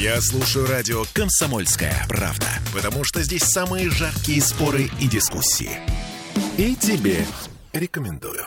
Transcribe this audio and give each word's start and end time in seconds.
Я 0.00 0.18
слушаю 0.22 0.66
радио 0.66 1.04
«Комсомольская 1.12 2.06
правда», 2.08 2.46
потому 2.72 3.04
что 3.04 3.22
здесь 3.22 3.42
самые 3.42 3.90
жаркие 3.90 4.40
споры 4.40 4.90
и 4.98 5.06
дискуссии. 5.06 5.72
И 6.56 6.74
тебе 6.74 7.26
рекомендую. 7.74 8.46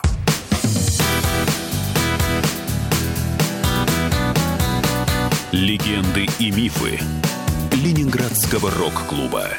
Легенды 5.52 6.26
и 6.40 6.50
мифы 6.50 6.98
Ленинградского 7.70 8.72
рок-клуба 8.72 9.50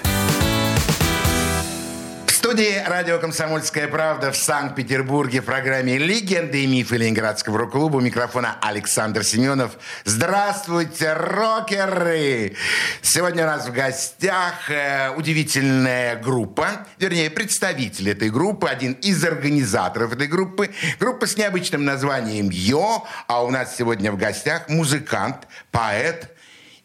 студии 2.46 2.80
радио 2.86 3.18
«Комсомольская 3.18 3.88
правда» 3.88 4.32
в 4.32 4.38
Санкт-Петербурге 4.38 5.42
в 5.42 5.46
программе 5.46 5.98
«Легенды 5.98 6.64
и 6.64 6.68
мифы 6.68 6.96
Ленинградского 6.98 7.58
рок-клуба» 7.58 7.98
у 7.98 8.02
микрофона 8.02 8.58
Александр 8.62 9.24
Семенов. 9.24 9.72
Здравствуйте, 10.04 11.14
рокеры! 11.14 12.56
Сегодня 13.02 13.46
у 13.46 13.48
нас 13.48 13.68
в 13.68 13.74
гостях 13.74 14.70
э, 14.70 15.10
удивительная 15.18 16.18
группа, 16.18 16.86
вернее, 17.00 17.32
представитель 17.32 18.12
этой 18.12 18.30
группы, 18.30 18.70
один 18.70 18.92
из 18.92 19.26
организаторов 19.26 20.14
этой 20.14 20.28
группы. 20.28 20.70
Группа 21.00 21.26
с 21.26 21.38
необычным 21.38 21.84
названием 21.84 22.50
«Йо», 22.52 23.08
а 23.26 23.44
у 23.44 23.50
нас 23.50 23.76
сегодня 23.76 24.12
в 24.12 24.18
гостях 24.18 24.70
музыкант, 24.70 25.48
поэт 25.72 26.32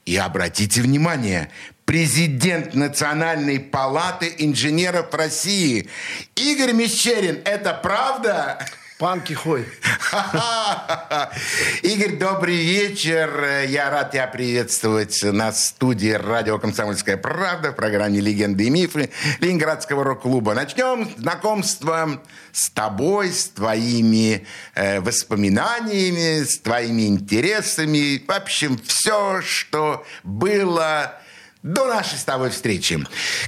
и, 0.07 0.17
обратите 0.17 0.81
внимание, 0.81 1.51
президент 1.91 2.75
Национальной 2.75 3.59
палаты 3.59 4.33
инженеров 4.39 5.13
России. 5.13 5.89
Игорь 6.37 6.73
Мещерин, 6.73 7.41
это 7.45 7.75
правда? 7.75 8.65
Панки 9.01 9.33
хой. 9.33 9.67
Игорь, 11.83 12.17
добрый 12.17 12.59
вечер. 12.59 13.65
Я 13.67 13.91
рад 13.91 14.13
тебя 14.13 14.29
приветствовать 14.29 15.21
на 15.25 15.51
студии 15.51 16.13
радио 16.13 16.61
«Комсомольская 16.61 17.17
правда» 17.17 17.73
в 17.73 17.75
программе 17.75 18.21
«Легенды 18.21 18.67
и 18.67 18.71
мифы» 18.71 19.11
Ленинградского 19.41 20.05
рок-клуба. 20.05 20.55
Начнем 20.55 21.11
знакомство 21.19 22.23
с 22.53 22.71
тобой, 22.71 23.33
с 23.33 23.49
твоими 23.49 24.47
э, 24.77 25.01
воспоминаниями, 25.01 26.45
с 26.45 26.57
твоими 26.61 27.09
интересами. 27.09 28.23
В 28.25 28.31
общем, 28.31 28.79
все, 28.87 29.41
что 29.43 30.07
было 30.23 31.20
до 31.63 31.87
нашей 31.87 32.19
с 32.19 32.25
тобой 32.25 32.51
встречи. 32.51 32.99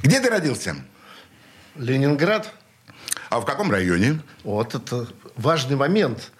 Где 0.02 0.20
ты 0.20 0.28
родился? 0.28 0.76
Ленинград. 1.76 2.52
А 3.30 3.40
в 3.40 3.44
каком 3.44 3.70
районе? 3.70 4.20
Вот 4.44 4.74
это 4.74 5.08
важный 5.36 5.76
момент. 5.76 6.30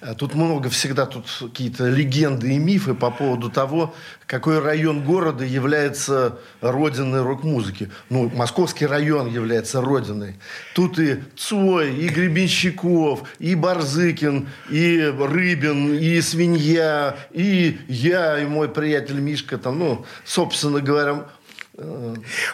Э, 0.00 0.14
тут 0.14 0.34
много 0.34 0.70
всегда 0.70 1.06
тут 1.06 1.26
какие-то 1.40 1.88
легенды 1.88 2.54
и 2.54 2.58
мифы 2.58 2.94
по 2.94 3.10
поводу 3.10 3.50
того, 3.50 3.94
какой 4.26 4.60
район 4.60 5.02
города 5.02 5.44
является 5.44 6.38
родиной 6.60 7.22
рок-музыки. 7.22 7.90
Ну, 8.08 8.30
Московский 8.30 8.86
район 8.86 9.28
является 9.28 9.80
родиной. 9.80 10.36
Тут 10.74 10.98
и 10.98 11.22
Цой, 11.36 11.94
и 11.96 12.08
Гребенщиков, 12.08 13.28
и 13.38 13.54
Барзыкин, 13.54 14.48
и 14.70 15.12
Рыбин, 15.18 15.94
и 15.94 16.20
Свинья, 16.20 17.16
и 17.32 17.78
я, 17.88 18.38
и 18.38 18.46
мой 18.46 18.68
приятель 18.68 19.20
Мишка. 19.20 19.58
Там, 19.58 19.78
ну, 19.78 20.06
собственно 20.24 20.80
говоря, 20.80 21.26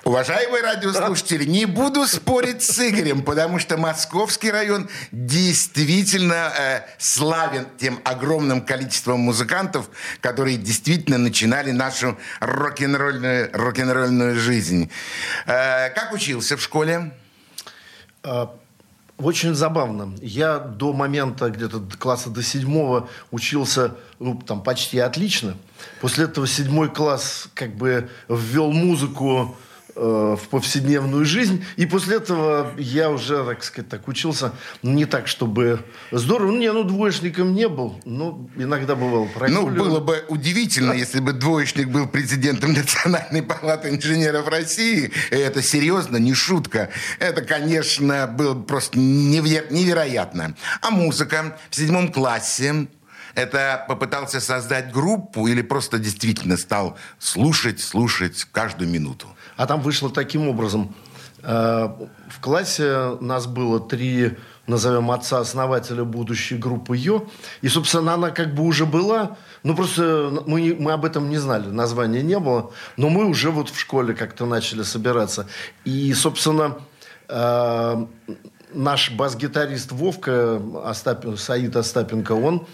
Уважаемые 0.04 0.62
радиослушатели, 0.62 1.44
не 1.44 1.66
буду 1.66 2.06
спорить 2.06 2.62
с 2.62 2.78
Игорем, 2.78 3.22
потому 3.22 3.58
что 3.58 3.76
Московский 3.76 4.52
район 4.52 4.88
действительно 5.10 6.52
э, 6.56 6.80
славен 6.98 7.66
тем 7.76 8.00
огромным 8.04 8.60
количеством 8.60 9.20
музыкантов, 9.20 9.88
которые 10.20 10.56
действительно 10.56 11.18
начинали 11.18 11.72
нашу 11.72 12.16
рок-н-ролльную, 12.40 13.50
рок-н-ролльную 13.52 14.36
жизнь. 14.36 14.90
Э, 15.46 15.90
как 15.90 16.12
учился 16.12 16.56
в 16.56 16.62
школе? 16.62 17.12
Очень 19.18 19.54
забавно. 19.54 20.14
Я 20.20 20.58
до 20.58 20.92
момента 20.92 21.48
где-то 21.48 21.82
класса 21.98 22.28
до 22.28 22.42
седьмого 22.42 23.08
учился 23.30 23.94
ну, 24.18 24.38
там, 24.46 24.62
почти 24.62 24.98
отлично. 24.98 25.56
После 26.02 26.24
этого 26.24 26.46
седьмой 26.46 26.90
класс 26.90 27.48
как 27.54 27.74
бы 27.76 28.10
ввел 28.28 28.72
музыку 28.72 29.56
в 29.96 30.40
повседневную 30.50 31.24
жизнь. 31.24 31.64
И 31.76 31.86
после 31.86 32.16
этого 32.16 32.72
я 32.76 33.10
уже, 33.10 33.44
так 33.44 33.64
сказать, 33.64 33.88
так 33.88 34.06
учился 34.08 34.52
не 34.82 35.06
так, 35.06 35.26
чтобы 35.26 35.80
здорово. 36.10 36.52
Ну, 36.52 36.58
не, 36.58 36.70
ну, 36.70 36.84
двоечником 36.84 37.54
не 37.54 37.68
был, 37.68 37.98
но 38.04 38.46
иногда 38.56 38.94
бывал 38.94 39.28
Ну, 39.48 39.68
было 39.68 40.00
бы 40.00 40.24
удивительно, 40.28 40.92
если 40.92 41.20
бы 41.20 41.32
двоечник 41.32 41.88
был 41.88 42.06
президентом 42.06 42.72
Национальной 42.74 43.42
палаты 43.42 43.88
инженеров 43.88 44.48
России. 44.48 45.10
Это 45.30 45.62
серьезно, 45.62 46.18
не 46.18 46.34
шутка. 46.34 46.90
Это, 47.18 47.42
конечно, 47.42 48.26
было 48.26 48.54
просто 48.54 48.98
неверо- 48.98 49.66
невероятно. 49.70 50.54
А 50.82 50.90
музыка 50.90 51.58
в 51.70 51.76
седьмом 51.76 52.12
классе 52.12 52.86
это 53.36 53.84
попытался 53.86 54.40
создать 54.40 54.90
группу 54.90 55.46
или 55.46 55.62
просто 55.62 55.98
действительно 55.98 56.56
стал 56.56 56.96
слушать, 57.18 57.80
слушать 57.80 58.44
каждую 58.50 58.90
минуту? 58.90 59.28
А 59.56 59.66
там 59.66 59.82
вышло 59.82 60.10
таким 60.10 60.48
образом. 60.48 60.94
Э, 61.42 61.88
в 62.28 62.40
классе 62.40 63.18
нас 63.20 63.46
было 63.46 63.78
три, 63.78 64.36
назовем 64.66 65.10
отца-основателя 65.10 66.04
будущей 66.04 66.56
группы 66.56 66.96
Йо. 66.96 67.26
И, 67.60 67.68
собственно, 67.68 68.14
она 68.14 68.30
как 68.30 68.54
бы 68.54 68.62
уже 68.62 68.86
была, 68.86 69.36
ну 69.62 69.76
просто 69.76 70.42
мы, 70.46 70.74
мы 70.78 70.92
об 70.92 71.04
этом 71.04 71.28
не 71.28 71.36
знали, 71.36 71.68
названия 71.68 72.22
не 72.22 72.38
было. 72.38 72.72
Но 72.96 73.10
мы 73.10 73.26
уже 73.26 73.50
вот 73.50 73.68
в 73.68 73.78
школе 73.78 74.14
как-то 74.14 74.46
начали 74.46 74.82
собираться. 74.82 75.46
И, 75.84 76.14
собственно, 76.14 76.78
э, 77.28 78.06
наш 78.72 79.10
бас-гитарист 79.10 79.92
Вовка 79.92 80.60
Остап... 80.86 81.38
Саид 81.38 81.76
Остапенко, 81.76 82.32
он 82.32 82.66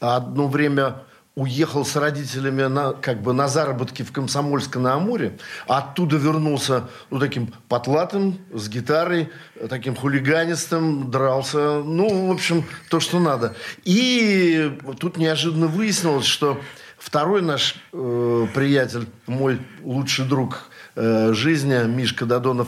одно 0.00 0.48
время 0.48 0.96
уехал 1.38 1.84
с 1.84 1.94
родителями 1.94 2.64
на, 2.64 2.92
как 2.94 3.22
бы 3.22 3.32
на 3.32 3.46
заработки 3.46 4.02
в 4.02 4.10
Комсомольск 4.10 4.74
на 4.76 4.94
Амуре, 4.94 5.38
а 5.68 5.78
оттуда 5.78 6.16
вернулся 6.16 6.88
ну, 7.10 7.20
таким 7.20 7.54
потлатым, 7.68 8.38
с 8.52 8.68
гитарой, 8.68 9.30
таким 9.70 9.94
хулиганистым, 9.94 11.12
дрался. 11.12 11.80
Ну, 11.84 12.26
в 12.26 12.32
общем, 12.32 12.64
то, 12.90 12.98
что 12.98 13.20
надо. 13.20 13.54
И 13.84 14.76
тут 14.98 15.16
неожиданно 15.16 15.68
выяснилось, 15.68 16.26
что 16.26 16.60
второй 16.98 17.40
наш 17.40 17.76
э, 17.92 18.46
приятель, 18.52 19.06
мой 19.28 19.60
лучший 19.84 20.24
друг 20.24 20.68
э, 20.96 21.32
жизни, 21.34 21.86
Мишка 21.86 22.26
Додонов, 22.26 22.66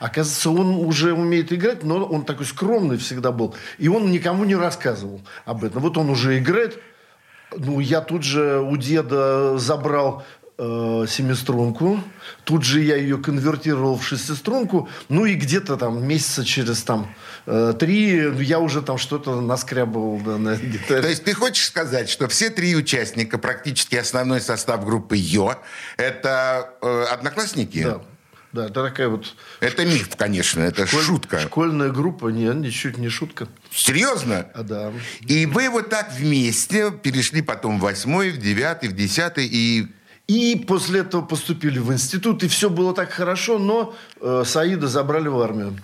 Оказывается, 0.00 0.50
он 0.50 0.76
уже 0.76 1.12
умеет 1.12 1.52
играть, 1.52 1.84
но 1.84 2.02
он 2.02 2.24
такой 2.24 2.46
скромный 2.46 2.96
всегда 2.96 3.32
был. 3.32 3.54
И 3.78 3.86
он 3.88 4.10
никому 4.10 4.44
не 4.44 4.56
рассказывал 4.56 5.20
об 5.44 5.62
этом. 5.62 5.82
Вот 5.82 5.98
он 5.98 6.08
уже 6.08 6.38
играет, 6.38 6.78
ну, 7.54 7.80
я 7.80 8.00
тут 8.00 8.22
же 8.22 8.60
у 8.60 8.78
деда 8.78 9.58
забрал 9.58 10.24
э, 10.56 11.04
семиструнку. 11.06 12.00
Тут 12.44 12.64
же 12.64 12.80
я 12.80 12.96
ее 12.96 13.18
конвертировал 13.18 13.98
в 13.98 14.04
шестиструнку. 14.04 14.88
Ну 15.10 15.26
и 15.26 15.34
где-то 15.34 15.76
там 15.76 16.02
месяца 16.02 16.46
через 16.46 16.82
там 16.82 17.14
э, 17.44 17.74
три 17.78 18.32
я 18.42 18.58
уже 18.58 18.80
там 18.80 18.96
что-то 18.96 19.38
наскрябывал 19.42 20.18
да, 20.24 20.38
на 20.38 20.56
гитаре. 20.56 21.02
То 21.02 21.08
есть 21.08 21.24
ты 21.24 21.34
хочешь 21.34 21.66
сказать, 21.66 22.08
что 22.08 22.26
все 22.28 22.48
три 22.48 22.74
участника, 22.74 23.36
практически 23.36 23.96
основной 23.96 24.40
состав 24.40 24.82
группы 24.84 25.16
Йо, 25.18 25.56
это 25.98 26.70
э, 26.80 27.04
одноклассники? 27.10 27.84
Да. 27.84 28.00
Да, 28.52 28.66
это 28.66 28.82
такая 28.82 29.08
вот... 29.08 29.34
Это 29.60 29.84
миф, 29.84 30.08
конечно, 30.16 30.60
это 30.60 30.86
Школь... 30.86 31.02
шутка. 31.02 31.40
Школьная 31.40 31.90
группа, 31.90 32.28
нет, 32.28 32.56
ничуть 32.56 32.98
не 32.98 33.08
шутка. 33.08 33.46
Серьезно? 33.70 34.46
А, 34.54 34.62
да. 34.64 34.92
И 35.20 35.46
вы 35.46 35.70
вот 35.70 35.88
так 35.88 36.12
вместе 36.12 36.90
перешли 36.90 37.42
потом 37.42 37.78
в 37.78 37.82
восьмой, 37.82 38.30
в 38.30 38.38
девятый, 38.38 38.88
в 38.88 38.92
десятый 38.94 39.46
и... 39.46 39.86
И 40.26 40.64
после 40.66 41.00
этого 41.00 41.22
поступили 41.22 41.80
в 41.80 41.92
институт, 41.92 42.44
и 42.44 42.48
все 42.48 42.70
было 42.70 42.94
так 42.94 43.10
хорошо, 43.10 43.58
но 43.58 43.96
э, 44.20 44.44
Саида 44.46 44.86
забрали 44.86 45.26
в 45.26 45.40
армию. 45.40 45.76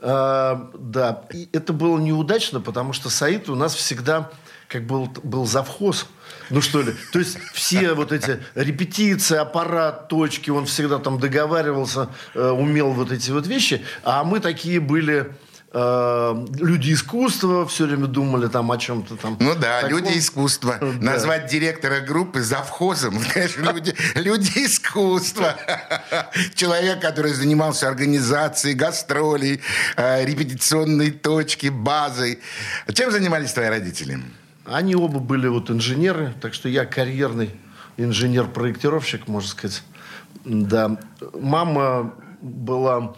Э, 0.00 0.56
да, 0.78 1.24
и 1.32 1.48
это 1.52 1.74
было 1.74 1.98
неудачно, 1.98 2.60
потому 2.60 2.94
что 2.94 3.10
Саид 3.10 3.50
у 3.50 3.54
нас 3.54 3.74
всегда 3.74 4.30
как 4.72 4.84
был, 4.86 5.10
был 5.22 5.46
завхоз. 5.46 6.06
Ну 6.50 6.62
что 6.62 6.82
ли? 6.82 6.94
То 7.12 7.18
есть 7.18 7.38
все 7.52 7.92
вот 7.92 8.10
эти 8.10 8.40
репетиции, 8.54 9.36
аппарат, 9.36 10.08
точки, 10.08 10.50
он 10.50 10.66
всегда 10.66 10.98
там 10.98 11.18
договаривался, 11.18 12.08
э, 12.34 12.50
умел 12.50 12.92
вот 12.92 13.12
эти 13.12 13.30
вот 13.30 13.46
вещи. 13.46 13.84
А 14.02 14.24
мы 14.24 14.40
такие 14.40 14.80
были 14.80 15.32
э, 15.72 16.46
люди 16.58 16.92
искусства, 16.94 17.66
все 17.66 17.86
время 17.86 18.06
думали 18.06 18.48
там 18.48 18.72
о 18.72 18.78
чем-то 18.78 19.16
там. 19.16 19.36
Ну 19.40 19.54
да, 19.54 19.82
таком. 19.82 19.98
люди 19.98 20.18
искусства. 20.18 20.78
Да. 21.02 21.12
Назвать 21.12 21.46
директора 21.50 22.00
группы 22.00 22.42
завхозом, 22.42 23.18
конечно, 23.32 23.72
люди, 23.72 23.94
люди 24.14 24.64
искусства. 24.64 25.56
Человек, 26.54 27.00
который 27.00 27.32
занимался 27.32 27.88
организацией 27.88 28.74
гастролей, 28.74 29.60
э, 29.96 30.24
репетиционной 30.24 31.10
точки, 31.10 31.68
базой. 31.68 32.40
Чем 32.92 33.10
занимались 33.10 33.52
твои 33.52 33.68
родители? 33.68 34.20
Они 34.64 34.94
оба 34.94 35.18
были 35.18 35.48
вот 35.48 35.70
инженеры, 35.70 36.34
так 36.40 36.54
что 36.54 36.68
я 36.68 36.84
карьерный 36.84 37.50
инженер-проектировщик, 37.96 39.28
можно 39.28 39.48
сказать. 39.48 39.82
Да. 40.44 40.98
Мама 41.34 42.14
была 42.40 43.14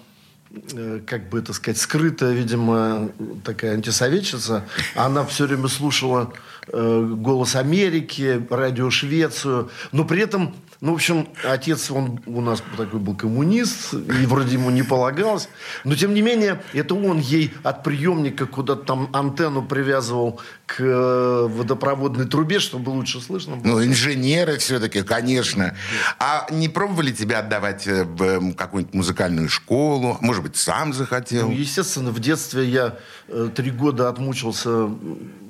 э, 0.72 1.00
как 1.06 1.28
бы 1.28 1.38
это 1.38 1.52
сказать, 1.52 1.78
скрытая, 1.78 2.32
видимо, 2.32 3.10
такая 3.44 3.74
антисоветчица. 3.74 4.64
Она 4.94 5.24
все 5.24 5.46
время 5.46 5.68
слушала 5.68 6.32
«Голос 6.72 7.56
Америки», 7.56 8.44
«Радио 8.50 8.90
Швецию», 8.90 9.70
но 9.92 10.04
при 10.04 10.22
этом 10.22 10.54
ну, 10.84 10.92
в 10.92 10.96
общем, 10.96 11.28
отец, 11.44 11.90
он 11.90 12.20
у 12.26 12.42
нас 12.42 12.62
такой 12.76 13.00
был 13.00 13.16
коммунист, 13.16 13.94
и 13.94 14.26
вроде 14.26 14.52
ему 14.52 14.68
не 14.68 14.82
полагалось. 14.82 15.48
Но, 15.82 15.94
тем 15.94 16.12
не 16.12 16.20
менее, 16.20 16.62
это 16.74 16.94
он 16.94 17.20
ей 17.20 17.54
от 17.62 17.82
приемника 17.82 18.44
куда-то 18.44 18.82
там 18.82 19.08
антенну 19.14 19.62
привязывал 19.62 20.42
к 20.66 20.80
э, 20.80 21.46
водопроводной 21.48 22.26
трубе, 22.26 22.58
чтобы 22.58 22.90
лучше 22.90 23.22
слышно 23.22 23.56
было. 23.56 23.76
Ну, 23.76 23.84
инженеры 23.84 24.58
все-таки, 24.58 25.00
конечно. 25.02 25.74
А 26.18 26.46
не 26.50 26.68
пробовали 26.68 27.12
тебя 27.12 27.38
отдавать 27.38 27.86
э, 27.86 28.04
в 28.04 28.52
какую-нибудь 28.52 28.94
музыкальную 28.94 29.48
школу? 29.48 30.18
Может 30.20 30.42
быть, 30.42 30.56
сам 30.56 30.92
захотел? 30.92 31.48
Ну, 31.48 31.54
естественно, 31.54 32.10
в 32.10 32.20
детстве 32.20 32.68
я 32.68 32.98
э, 33.28 33.48
три 33.54 33.70
года 33.70 34.10
отмучился, 34.10 34.90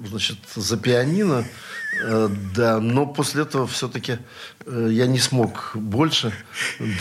значит, 0.07 0.39
за 0.55 0.77
пианино. 0.77 1.45
Э, 2.03 2.29
да, 2.55 2.81
но 2.81 3.07
после 3.07 3.43
этого 3.43 3.67
все-таки 3.67 4.19
э, 4.67 4.89
я 4.91 5.07
не 5.07 5.19
смог 5.19 5.71
больше. 5.75 6.33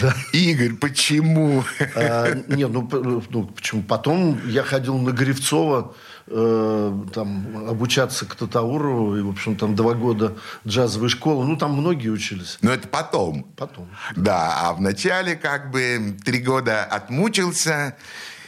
Да. 0.02 0.14
Игорь, 0.34 0.74
почему? 0.74 1.64
А, 1.96 2.34
нет, 2.48 2.70
ну, 2.72 2.88
ну 3.30 3.46
почему? 3.46 3.84
Потом 3.84 4.40
я 4.48 4.64
ходил 4.64 4.98
на 4.98 5.12
Гривцова, 5.12 5.96
э, 6.28 7.04
там, 7.14 7.68
обучаться 7.68 8.26
к 8.26 8.36
Татаурову, 8.36 9.18
и, 9.18 9.22
в 9.22 9.30
общем, 9.30 9.56
там 9.56 9.76
два 9.76 9.94
года 9.94 10.38
джазовой 10.68 11.10
школы. 11.10 11.46
Ну, 11.46 11.58
там 11.58 11.74
многие 11.74 12.10
учились. 12.10 12.58
Но 12.62 12.72
это 12.72 12.88
потом. 12.88 13.44
Потом. 13.58 13.90
Да, 14.16 14.60
а 14.62 14.74
вначале 14.74 15.36
как 15.36 15.72
бы 15.72 16.18
три 16.24 16.40
года 16.40 16.84
отмучился. 16.84 17.96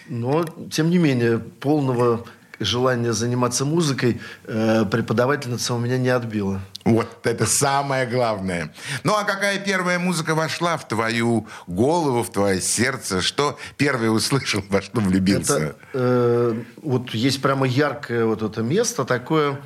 Но, 0.07 0.46
тем 0.72 0.92
не 0.92 1.00
менее, 1.00 1.40
полного 1.40 2.25
желание 2.60 3.13
заниматься 3.13 3.66
музыкой 3.66 4.22
э, 4.46 4.86
преподавательница 4.86 5.74
у 5.74 5.80
меня 5.80 5.98
не 5.98 6.10
отбила. 6.10 6.62
Вот 6.84 7.25
это 7.25 7.46
самое 7.46 8.06
главное. 8.06 8.74
Ну 9.04 9.16
а 9.16 9.24
какая 9.24 9.60
первая 9.60 9.98
музыка 9.98 10.36
вошла 10.36 10.78
в 10.78 10.88
твою 10.88 11.48
голову, 11.68 12.24
в 12.24 12.31
твое 12.31 12.62
сердце? 12.62 13.22
Что 13.22 13.57
первый 13.78 14.16
услышал, 14.16 14.63
во 14.69 14.81
что 14.81 15.02
влюбился? 15.02 15.57
Это, 15.57 15.75
э, 15.94 16.62
вот 16.84 17.10
есть 17.12 17.42
прямо 17.42 17.66
яркое 17.66 18.25
вот 18.25 18.44
это 18.44 18.62
место 18.62 19.04
такое 19.04 19.60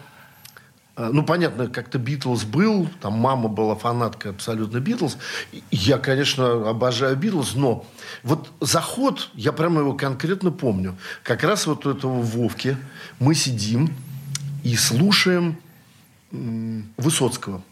ну, 1.00 1.24
понятно, 1.24 1.68
как-то 1.68 1.98
Битлз 1.98 2.44
был, 2.44 2.90
там 3.00 3.14
мама 3.14 3.48
была 3.48 3.76
фанаткой 3.76 4.32
абсолютно 4.32 4.80
Битлз. 4.80 5.18
Я, 5.72 5.98
конечно, 5.98 6.70
обожаю 6.70 7.16
Битлз, 7.16 7.56
но 7.56 7.86
вот 8.24 8.52
заход, 8.60 9.30
я 9.34 9.54
прямо 9.54 9.80
его 9.80 9.94
конкретно 9.94 10.52
помню. 10.52 10.98
Как 11.24 11.44
раз 11.44 11.68
вот 11.68 11.86
у 11.86 11.92
этого 11.92 12.22
Вовки 12.22 12.76
мы 13.20 13.34
сидим 13.34 13.94
и 14.64 14.76
слушаем 14.76 15.58
Высоцкого. 16.98 17.64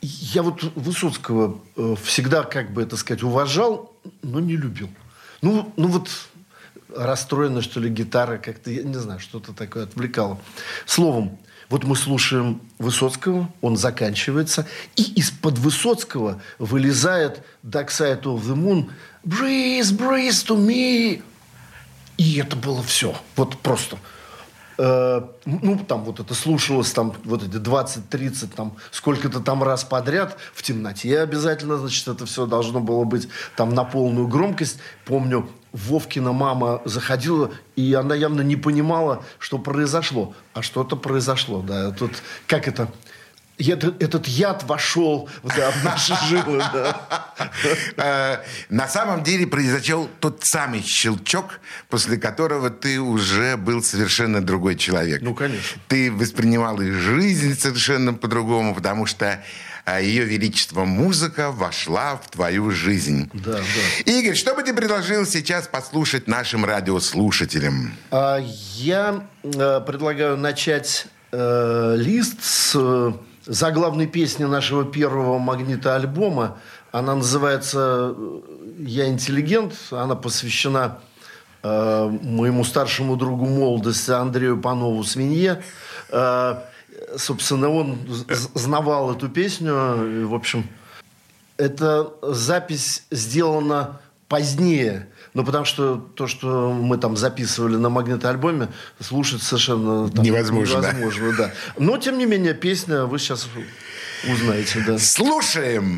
Я 0.00 0.42
вот 0.42 0.62
Высоцкого 0.74 1.60
э, 1.76 1.96
всегда, 2.02 2.44
как 2.44 2.72
бы 2.72 2.82
это 2.82 2.96
сказать, 2.96 3.22
уважал, 3.22 3.92
но 4.22 4.40
не 4.40 4.56
любил. 4.56 4.88
Ну, 5.42 5.72
ну 5.76 5.88
вот 5.88 6.08
расстроена, 6.96 7.62
что 7.62 7.80
ли, 7.80 7.90
гитара 7.90 8.38
как-то, 8.38 8.70
я 8.70 8.82
не 8.82 8.94
знаю, 8.94 9.20
что-то 9.20 9.52
такое 9.52 9.84
отвлекало. 9.84 10.38
Словом, 10.86 11.38
вот 11.68 11.84
мы 11.84 11.96
слушаем 11.96 12.60
Высоцкого, 12.78 13.48
он 13.60 13.76
заканчивается, 13.76 14.66
и 14.96 15.02
из-под 15.14 15.58
Высоцкого 15.58 16.40
вылезает 16.58 17.44
Dark 17.62 17.88
Side 17.88 18.22
of 18.22 18.42
the 18.42 18.54
Moon 18.54 18.90
«Breeze, 19.26 19.96
breeze 19.96 20.46
to 20.46 20.56
me». 20.56 21.22
И 22.16 22.38
это 22.38 22.56
было 22.56 22.82
все. 22.82 23.14
Вот 23.36 23.58
просто. 23.58 23.98
Э, 24.78 25.22
ну, 25.44 25.78
там 25.86 26.04
вот 26.04 26.20
это 26.20 26.34
слушалось, 26.34 26.92
там 26.92 27.12
вот 27.24 27.42
эти 27.42 27.56
20-30, 27.56 28.54
там 28.54 28.76
сколько-то 28.90 29.40
там 29.40 29.62
раз 29.62 29.84
подряд, 29.84 30.38
в 30.54 30.62
темноте 30.62 31.20
обязательно, 31.20 31.76
значит, 31.78 32.06
это 32.08 32.26
все 32.26 32.46
должно 32.46 32.80
было 32.80 33.04
быть 33.04 33.28
там 33.56 33.74
на 33.74 33.84
полную 33.84 34.26
громкость. 34.28 34.78
Помню, 35.04 35.48
Вовкина 35.72 36.32
мама 36.32 36.80
заходила, 36.84 37.50
и 37.76 37.94
она 37.94 38.14
явно 38.14 38.42
не 38.42 38.56
понимала, 38.56 39.24
что 39.38 39.58
произошло. 39.58 40.34
А 40.54 40.62
что-то 40.62 40.96
произошло, 40.96 41.60
да. 41.60 41.90
Тут, 41.90 42.12
как 42.46 42.68
это, 42.68 42.88
этот, 43.58 44.02
этот 44.02 44.26
яд 44.28 44.64
вошел 44.64 45.28
да, 45.42 45.70
в 45.70 45.84
наши 45.84 46.14
жилы. 46.28 46.62
Э, 47.96 48.38
на 48.68 48.88
самом 48.88 49.22
деле 49.22 49.46
произошел 49.46 50.08
тот 50.20 50.40
самый 50.42 50.82
щелчок, 50.82 51.60
после 51.88 52.16
которого 52.16 52.70
ты 52.70 53.00
уже 53.00 53.56
был 53.56 53.82
совершенно 53.82 54.40
другой 54.40 54.76
человек. 54.76 55.22
Ну, 55.22 55.34
конечно. 55.34 55.80
Ты 55.88 56.10
воспринимал 56.10 56.80
и 56.80 56.90
жизнь 56.90 57.58
совершенно 57.58 58.14
по-другому, 58.14 58.74
потому 58.74 59.06
что 59.06 59.42
а 59.88 60.00
ее 60.00 60.24
величество 60.24 60.84
музыка 60.84 61.50
вошла 61.50 62.16
в 62.16 62.30
твою 62.30 62.70
жизнь. 62.70 63.30
Да, 63.32 63.52
да. 63.52 64.12
Игорь, 64.12 64.34
что 64.34 64.54
бы 64.54 64.62
ты 64.62 64.74
предложил 64.74 65.24
сейчас 65.24 65.66
послушать 65.66 66.26
нашим 66.28 66.64
радиослушателям? 66.64 67.92
А, 68.10 68.38
я 68.74 69.26
э, 69.42 69.80
предлагаю 69.86 70.36
начать 70.36 71.06
э, 71.32 71.94
лист 71.96 72.42
с 72.42 72.72
э, 72.74 73.12
заглавной 73.46 74.06
песни 74.06 74.44
нашего 74.44 74.84
первого 74.84 75.38
магнита 75.38 75.96
альбома. 75.96 76.58
Она 76.92 77.14
называется 77.14 78.14
«Я 78.78 79.08
интеллигент». 79.08 79.74
Она 79.90 80.14
посвящена 80.14 80.98
моему 81.62 82.62
старшему 82.62 83.16
другу 83.16 83.44
молодости 83.46 84.12
Андрею 84.12 84.60
Панову 84.60 85.02
Свинье. 85.02 85.62
Э, 86.10 86.60
собственно, 87.16 87.68
он 87.68 87.98
знавал 88.54 89.14
эту 89.14 89.28
песню. 89.28 90.26
В 90.26 90.34
общем, 90.34 90.66
эта 91.56 92.12
запись 92.22 93.04
сделана 93.10 94.00
позднее. 94.28 95.08
Ну, 95.34 95.44
потому 95.44 95.64
что 95.64 95.96
то, 95.96 96.26
что 96.26 96.72
мы 96.72 96.98
там 96.98 97.16
записывали 97.16 97.76
на 97.76 97.88
магнитоальбоме, 97.88 98.68
слушать 99.00 99.42
совершенно 99.42 100.08
там, 100.10 100.24
невозможно. 100.24 100.78
невозможно 100.78 101.32
да. 101.36 101.52
Но, 101.78 101.96
тем 101.98 102.18
не 102.18 102.26
менее, 102.26 102.54
песня 102.54 103.04
вы 103.04 103.18
сейчас 103.18 103.48
узнаете. 104.28 104.82
Да. 104.86 104.98
Слушаем! 104.98 105.97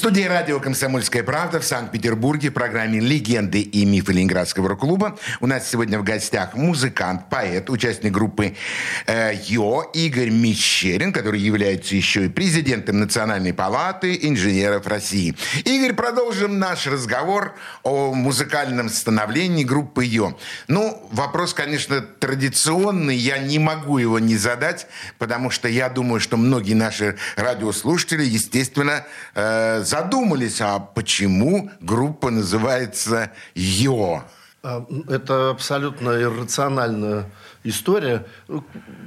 студии 0.00 0.22
радио 0.22 0.58
«Комсомольская 0.60 1.22
правда» 1.22 1.60
в 1.60 1.64
Санкт-Петербурге 1.66 2.48
в 2.48 2.54
программе 2.54 3.00
«Легенды 3.00 3.60
и 3.60 3.84
мифы 3.84 4.14
Ленинградского 4.14 4.70
рок-клуба». 4.70 5.18
У 5.40 5.46
нас 5.46 5.68
сегодня 5.68 5.98
в 5.98 6.04
гостях 6.04 6.54
музыкант, 6.54 7.24
поэт, 7.28 7.68
участник 7.68 8.10
группы 8.10 8.56
э, 9.06 9.34
ЙО 9.34 9.90
Игорь 9.92 10.30
Мещерин, 10.30 11.12
который 11.12 11.38
является 11.38 11.94
еще 11.96 12.24
и 12.24 12.28
президентом 12.30 12.98
Национальной 12.98 13.52
палаты 13.52 14.18
инженеров 14.22 14.86
России. 14.86 15.36
Игорь, 15.66 15.92
продолжим 15.92 16.58
наш 16.58 16.86
разговор 16.86 17.54
о 17.82 18.14
музыкальном 18.14 18.88
становлении 18.88 19.64
группы 19.64 20.06
ЙО. 20.06 20.38
Ну, 20.66 21.06
вопрос, 21.12 21.52
конечно, 21.52 22.00
традиционный, 22.00 23.16
я 23.16 23.36
не 23.36 23.58
могу 23.58 23.98
его 23.98 24.18
не 24.18 24.38
задать, 24.38 24.86
потому 25.18 25.50
что 25.50 25.68
я 25.68 25.90
думаю, 25.90 26.20
что 26.20 26.38
многие 26.38 26.72
наши 26.72 27.18
радиослушатели, 27.36 28.24
естественно, 28.24 29.04
э, 29.34 29.84
задумались, 29.90 30.60
а 30.60 30.78
почему 30.78 31.70
группа 31.80 32.30
называется 32.30 33.32
«Йо»? 33.54 34.22
А, 34.62 34.86
это 35.08 35.50
абсолютно 35.50 36.10
иррациональная 36.10 37.30
история. 37.64 38.24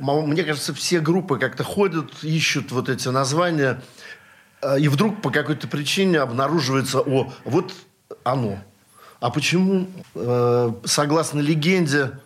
Мне 0.01 0.43
кажется, 0.43 0.73
все 0.73 0.99
группы 0.99 1.39
как-то 1.39 1.63
ходят, 1.63 2.23
ищут 2.23 2.71
вот 2.71 2.89
эти 2.89 3.07
названия, 3.07 3.81
а, 4.61 4.77
и 4.77 4.89
вдруг 4.89 5.21
по 5.21 5.29
какой-то 5.29 5.69
причине 5.69 6.19
обнаруживается, 6.19 6.99
о, 6.99 7.31
вот 7.45 7.73
оно. 8.25 8.59
А 9.21 9.29
почему, 9.29 9.87
э, 10.15 10.73
согласно 10.83 11.39
легенде, 11.39 12.19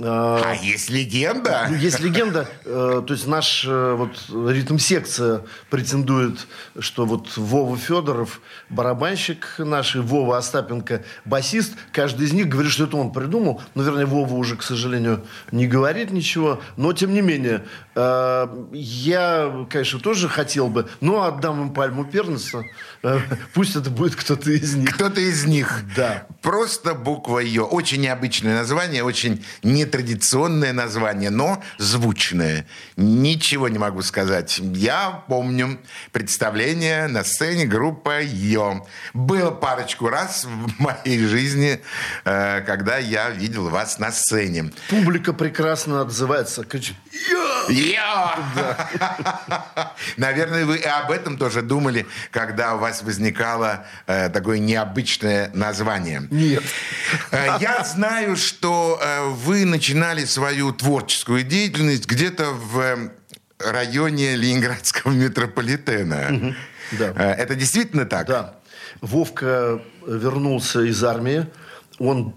а, 0.00 0.42
а 0.44 0.54
есть 0.54 0.90
легенда? 0.90 1.66
Ну, 1.70 1.76
есть 1.76 2.00
легенда. 2.00 2.48
Э, 2.64 3.00
то 3.06 3.14
есть 3.14 3.28
наш 3.28 3.64
э, 3.64 3.94
вот 3.94 4.16
ритм-секция 4.50 5.42
претендует, 5.70 6.48
что 6.80 7.06
вот 7.06 7.36
Вова 7.36 7.76
Федоров, 7.76 8.40
барабанщик 8.70 9.54
наш, 9.58 9.94
и 9.94 10.00
Вова 10.00 10.38
Остапенко, 10.38 11.04
басист, 11.24 11.74
каждый 11.92 12.26
из 12.26 12.32
них 12.32 12.48
говорит, 12.48 12.72
что 12.72 12.84
это 12.84 12.96
он 12.96 13.12
придумал. 13.12 13.62
Ну, 13.76 13.84
вернее, 13.84 14.06
Вова 14.06 14.34
уже, 14.34 14.56
к 14.56 14.64
сожалению, 14.64 15.24
не 15.52 15.68
говорит 15.68 16.10
ничего. 16.10 16.60
Но, 16.76 16.92
тем 16.92 17.12
не 17.12 17.20
менее, 17.20 17.64
э, 17.94 18.66
я, 18.72 19.66
конечно, 19.70 20.00
тоже 20.00 20.28
хотел 20.28 20.70
бы, 20.70 20.88
но 21.00 21.22
отдам 21.22 21.62
им 21.62 21.70
пальму 21.72 22.04
первенства. 22.04 22.64
Пусть 23.54 23.76
это 23.76 23.90
будет 23.90 24.16
кто-то 24.16 24.50
из 24.50 24.74
них. 24.74 24.94
Кто-то 24.94 25.20
из 25.20 25.44
них. 25.44 25.82
Да. 25.96 26.26
Просто 26.42 26.94
буква 26.94 27.38
ее. 27.38 27.62
Очень 27.62 28.02
необычное 28.02 28.58
название, 28.58 29.04
очень 29.04 29.44
не 29.62 29.84
нетрадиционное 29.84 30.72
название, 30.72 31.30
но 31.30 31.62
звучное. 31.78 32.66
Ничего 32.96 33.68
не 33.68 33.78
могу 33.78 34.02
сказать. 34.02 34.58
Я 34.58 35.24
помню 35.28 35.78
представление 36.12 37.06
на 37.08 37.24
сцене 37.24 37.66
группы 37.66 38.22
Йо. 38.24 38.86
Было 39.12 39.50
парочку 39.50 40.08
раз 40.08 40.44
в 40.44 40.80
моей 40.80 41.26
жизни, 41.26 41.80
э, 42.24 42.62
когда 42.62 42.98
я 42.98 43.30
видел 43.30 43.68
вас 43.68 43.98
на 43.98 44.10
сцене. 44.10 44.72
Публика 44.88 45.32
прекрасно 45.32 46.00
отзывается. 46.00 46.64
«Йо!» 46.64 47.70
«Йо!» 47.70 48.34
Наверное, 50.16 50.64
вы 50.64 50.78
и 50.78 50.84
об 50.84 51.10
этом 51.10 51.36
тоже 51.36 51.62
думали, 51.62 52.06
когда 52.30 52.74
у 52.74 52.78
вас 52.78 52.93
возникало 53.02 53.86
э, 54.06 54.28
такое 54.28 54.58
необычное 54.58 55.50
название. 55.54 56.26
Нет. 56.30 56.62
Э, 57.30 57.56
я 57.60 57.84
знаю, 57.84 58.36
что 58.36 59.00
вы 59.44 59.64
начинали 59.64 60.24
свою 60.24 60.72
творческую 60.72 61.42
деятельность 61.42 62.06
где-то 62.06 62.50
в 62.50 62.78
э, 62.78 63.10
районе 63.58 64.36
Ленинградского 64.36 65.12
метрополитена. 65.12 66.28
Угу. 66.30 66.54
Да. 66.98 67.12
Э, 67.16 67.32
это 67.32 67.54
действительно 67.54 68.04
так? 68.04 68.26
Да. 68.26 68.54
Вовка 69.00 69.80
вернулся 70.06 70.82
из 70.82 71.02
армии. 71.02 71.46
Он 71.98 72.34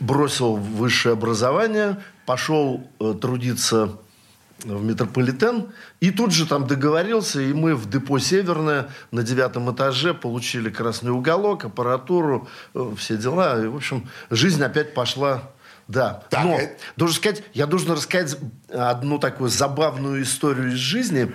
бросил 0.00 0.56
высшее 0.56 1.14
образование, 1.14 1.98
пошел 2.26 2.88
э, 3.00 3.14
трудиться 3.20 3.98
в 4.64 4.82
метрополитен. 4.82 5.68
И 6.00 6.10
тут 6.10 6.32
же 6.32 6.46
там 6.46 6.66
договорился, 6.66 7.40
и 7.40 7.52
мы 7.52 7.74
в 7.74 7.88
депо 7.88 8.18
«Северное» 8.18 8.88
на 9.10 9.22
девятом 9.22 9.72
этаже 9.74 10.14
получили 10.14 10.70
красный 10.70 11.10
уголок, 11.10 11.64
аппаратуру, 11.64 12.48
все 12.96 13.16
дела. 13.16 13.62
И, 13.62 13.66
в 13.66 13.76
общем, 13.76 14.08
жизнь 14.30 14.62
опять 14.62 14.94
пошла 14.94 15.50
да. 15.88 16.24
Так, 16.30 16.44
Но, 16.44 16.58
это... 16.58 16.76
должен 16.96 17.16
сказать, 17.16 17.44
я 17.54 17.66
должен 17.66 17.92
рассказать 17.92 18.38
одну 18.70 19.18
такую 19.18 19.50
забавную 19.50 20.22
историю 20.22 20.72
из 20.72 20.78
жизни. 20.78 21.32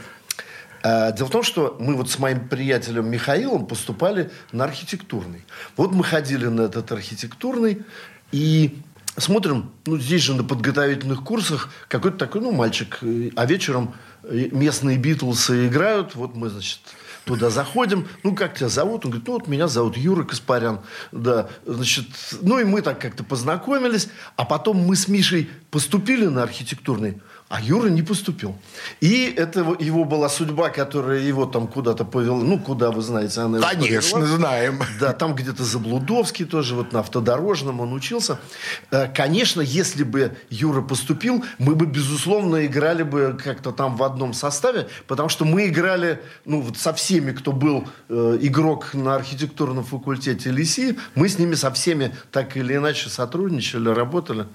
Э, 0.84 1.14
дело 1.16 1.28
в 1.28 1.32
том, 1.32 1.44
что 1.44 1.78
мы 1.80 1.96
вот 1.96 2.10
с 2.10 2.20
моим 2.20 2.50
приятелем 2.50 3.10
Михаилом 3.10 3.66
поступали 3.66 4.30
на 4.52 4.66
архитектурный. 4.66 5.46
Вот 5.78 5.94
мы 5.94 6.04
ходили 6.04 6.48
на 6.48 6.64
этот 6.64 6.92
архитектурный 6.92 7.84
и 8.32 8.82
смотрим, 9.18 9.72
ну, 9.86 9.98
здесь 9.98 10.22
же 10.22 10.34
на 10.36 10.44
подготовительных 10.44 11.24
курсах 11.24 11.70
какой-то 11.88 12.18
такой, 12.18 12.42
ну, 12.42 12.52
мальчик, 12.52 13.00
э, 13.02 13.30
а 13.36 13.46
вечером 13.46 13.94
э, 14.24 14.50
местные 14.52 14.98
Битлсы 14.98 15.68
играют, 15.68 16.16
вот 16.16 16.36
мы, 16.36 16.50
значит, 16.50 16.80
туда 17.26 17.50
заходим, 17.50 18.08
ну, 18.24 18.36
как 18.36 18.56
тебя 18.56 18.70
зовут? 18.70 19.06
Он 19.06 19.12
говорит, 19.12 19.28
ну, 19.28 19.34
вот 19.34 19.48
меня 19.48 19.68
зовут 19.68 19.98
Юра 19.98 20.24
Каспарян. 20.24 20.82
Да, 21.12 21.50
значит, 21.66 22.08
ну, 22.42 22.60
и 22.60 22.64
мы 22.64 22.82
так 22.82 23.00
как-то 23.00 23.24
познакомились, 23.24 24.10
а 24.36 24.46
потом 24.46 24.78
мы 24.78 24.96
с 24.96 25.08
Мишей 25.08 25.50
поступили 25.70 26.26
на 26.26 26.44
архитектурный, 26.44 27.22
А 27.52 27.60
Юра 27.60 27.90
не 27.90 28.02
поступил. 28.02 28.56
И 29.02 29.26
это 29.26 29.76
его 29.78 30.06
была 30.06 30.30
судьба, 30.30 30.70
которая 30.70 31.20
его 31.20 31.46
там 31.46 31.68
куда-то 31.68 32.06
повела. 32.06 32.42
Ну, 32.42 32.58
куда, 32.58 32.92
вы 32.92 33.02
знаете, 33.02 33.42
она 33.42 33.60
Конечно, 33.60 34.20
повела. 34.20 34.38
знаем. 34.38 34.80
Да, 35.02 35.12
там 35.12 35.36
где-то 35.36 35.66
Заблудовский 35.66 36.46
тоже, 36.46 36.76
вот 36.76 36.94
на 36.94 37.02
автодорожном 37.02 37.82
он 37.82 37.92
учился. 37.92 38.40
Э, 38.90 39.10
конечно, 39.14 39.60
если 39.60 40.04
бы 40.04 40.38
Юра 40.50 40.82
поступил, 40.82 41.44
мы 41.58 41.76
бы, 41.76 41.88
безусловно, 41.88 42.66
играли 42.66 43.04
бы 43.04 43.38
как-то 43.44 43.74
там 43.74 43.98
в 43.98 44.04
одном 44.04 44.34
составе, 44.34 44.88
потому 45.06 45.28
что 45.28 45.44
мы 45.44 45.68
играли, 45.68 46.22
ну, 46.46 46.62
вот 46.62 46.78
со 46.78 46.94
всеми, 46.94 47.34
кто 47.34 47.52
был 47.52 47.86
э, 48.08 48.38
игрок 48.40 48.94
на 48.94 49.16
архитектурном 49.16 49.84
факультете 49.84 50.52
ЛИСИ, 50.52 50.98
мы 51.16 51.28
с 51.28 51.38
ними 51.38 51.56
со 51.56 51.70
всеми 51.72 52.16
так 52.32 52.56
или 52.56 52.78
иначе 52.78 53.10
сотрудничали, 53.10 53.90
работали. 53.90 54.46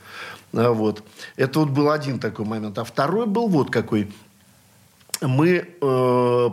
А, 0.52 0.72
вот. 0.72 1.02
Это 1.36 1.60
вот 1.60 1.70
был 1.70 1.90
один 1.90 2.18
такой 2.18 2.44
момент. 2.44 2.78
А 2.78 2.84
второй 2.84 3.26
был 3.26 3.48
вот 3.48 3.70
какой. 3.70 4.12
Мы 5.20 5.68
э, 5.80 6.50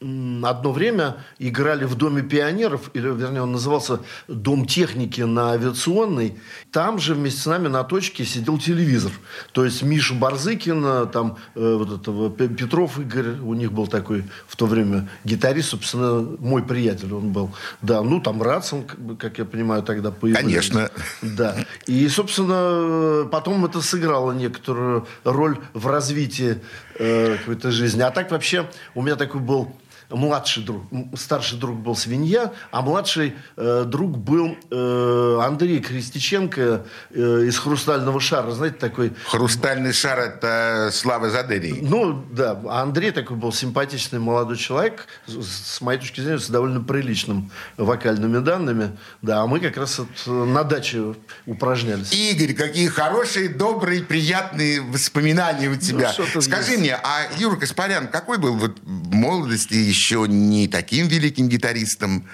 одно 0.00 0.72
время 0.72 1.16
играли 1.38 1.84
в 1.84 1.94
Доме 1.94 2.22
пионеров, 2.22 2.90
или, 2.94 3.08
вернее, 3.08 3.42
он 3.42 3.52
назывался 3.52 4.00
Дом 4.28 4.66
техники 4.66 5.20
на 5.20 5.52
авиационной. 5.52 6.36
Там 6.72 6.98
же 6.98 7.14
вместе 7.14 7.40
с 7.40 7.46
нами 7.46 7.68
на 7.68 7.84
точке 7.84 8.24
сидел 8.24 8.58
телевизор. 8.58 9.12
То 9.52 9.64
есть 9.64 9.82
Миша 9.82 10.14
Барзыкин, 10.14 11.08
там 11.10 11.36
э, 11.54 11.74
вот 11.74 12.00
этого 12.00 12.30
Петров 12.30 12.98
Игорь, 12.98 13.38
у 13.40 13.52
них 13.54 13.72
был 13.72 13.86
такой 13.86 14.24
в 14.46 14.56
то 14.56 14.66
время 14.66 15.08
гитарист, 15.24 15.70
собственно, 15.70 16.20
мой 16.38 16.62
приятель 16.62 17.12
он 17.12 17.32
был. 17.32 17.50
Да, 17.82 18.02
ну 18.02 18.20
там 18.20 18.42
Рацин, 18.42 18.84
как 19.18 19.38
я 19.38 19.44
понимаю, 19.44 19.82
тогда 19.82 20.10
появился. 20.10 20.42
Конечно. 20.42 20.90
Да. 21.20 21.56
И, 21.86 22.08
собственно, 22.08 23.28
потом 23.28 23.64
это 23.66 23.82
сыграло 23.82 24.32
некоторую 24.32 25.06
роль 25.24 25.58
в 25.74 25.86
развитии 25.86 26.58
э, 26.98 27.36
какой-то 27.36 27.70
жизни. 27.70 28.00
А 28.00 28.10
так 28.10 28.30
вообще 28.30 28.68
у 28.94 29.02
меня 29.02 29.16
такой 29.16 29.40
был 29.40 29.74
младший 30.10 30.62
друг, 30.62 30.84
старший 31.16 31.58
друг 31.58 31.78
был 31.78 31.96
свинья, 31.96 32.52
а 32.70 32.82
младший 32.82 33.34
э, 33.56 33.84
друг 33.86 34.18
был 34.18 34.56
э, 34.70 35.38
Андрей 35.42 35.80
Крестиченко 35.80 36.84
э, 37.10 37.44
из 37.46 37.58
«Хрустального 37.58 38.20
шара». 38.20 38.50
Знаете, 38.50 38.76
такой... 38.76 39.12
«Хрустальный 39.26 39.92
шар»— 39.92 40.18
это 40.20 40.90
Слава 40.92 41.30
Задерий. 41.30 41.78
Ну, 41.80 42.24
да. 42.32 42.60
А 42.68 42.82
Андрей 42.82 43.10
такой 43.12 43.36
был 43.36 43.52
симпатичный 43.52 44.18
молодой 44.18 44.56
человек, 44.56 45.06
с, 45.26 45.76
с 45.76 45.80
моей 45.80 45.98
точки 46.00 46.20
зрения, 46.20 46.38
с 46.38 46.48
довольно 46.48 46.80
приличным 46.80 47.50
вокальными 47.76 48.38
данными. 48.38 48.96
Да, 49.22 49.42
а 49.42 49.46
мы 49.46 49.60
как 49.60 49.76
раз 49.76 49.98
вот 49.98 50.08
на 50.26 50.64
даче 50.64 51.14
упражнялись. 51.46 52.12
Игорь, 52.12 52.54
какие 52.54 52.88
хорошие, 52.88 53.48
добрые, 53.48 54.02
приятные 54.02 54.80
воспоминания 54.80 55.68
у 55.68 55.76
тебя. 55.76 56.12
Ну, 56.18 56.40
Скажи 56.40 56.72
есть. 56.72 56.80
мне, 56.80 56.94
а 56.94 57.28
Юра 57.38 57.56
Каспарян 57.56 58.08
какой 58.08 58.38
был 58.38 58.56
вот 58.56 58.78
в 58.82 59.12
молодости 59.12 59.74
еще 59.74 59.99
еще 60.00 60.26
не 60.26 60.66
таким 60.66 61.08
великим 61.08 61.48
гитаристом. 61.48 62.24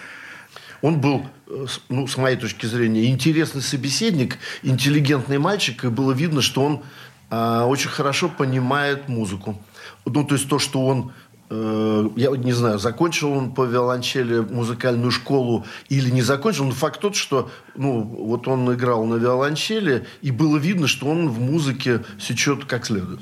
Он 0.83 1.01
был, 1.01 1.27
э, 1.49 1.67
ну, 1.89 2.07
с 2.07 2.17
моей 2.17 2.37
точки 2.37 2.67
зрения, 2.67 3.07
интересный 3.11 3.63
собеседник, 3.63 4.39
интеллигентный 4.63 5.39
мальчик, 5.39 5.85
и 5.85 5.89
было 5.89 6.13
видно, 6.13 6.43
что 6.43 6.63
он 6.63 6.83
э, 7.31 7.63
очень 7.63 7.91
хорошо 7.91 8.29
понимает 8.29 9.09
музыку. 9.09 9.61
Ну, 10.05 10.25
то 10.25 10.37
есть 10.37 10.49
то, 10.49 10.61
что 10.61 10.87
он 10.87 11.13
э, 11.51 12.09
я 12.17 12.31
не 12.31 12.53
знаю, 12.53 12.79
закончил 12.79 13.33
он 13.33 13.53
по 13.53 13.65
виолончели 13.65 14.39
музыкальную 14.41 15.11
школу 15.11 15.67
или 15.89 16.11
не 16.11 16.23
закончил, 16.23 16.67
но 16.67 16.73
факт 16.73 17.01
тот, 17.01 17.17
что 17.17 17.51
ну, 17.75 18.03
вот 18.03 18.47
он 18.47 18.73
играл 18.73 19.05
на 19.07 19.17
виолончели, 19.17 20.07
и 20.23 20.31
было 20.31 20.57
видно, 20.57 20.87
что 20.87 21.07
он 21.07 21.29
в 21.29 21.41
музыке 21.41 22.05
сечет 22.21 22.65
как 22.67 22.87
следует. 22.87 23.21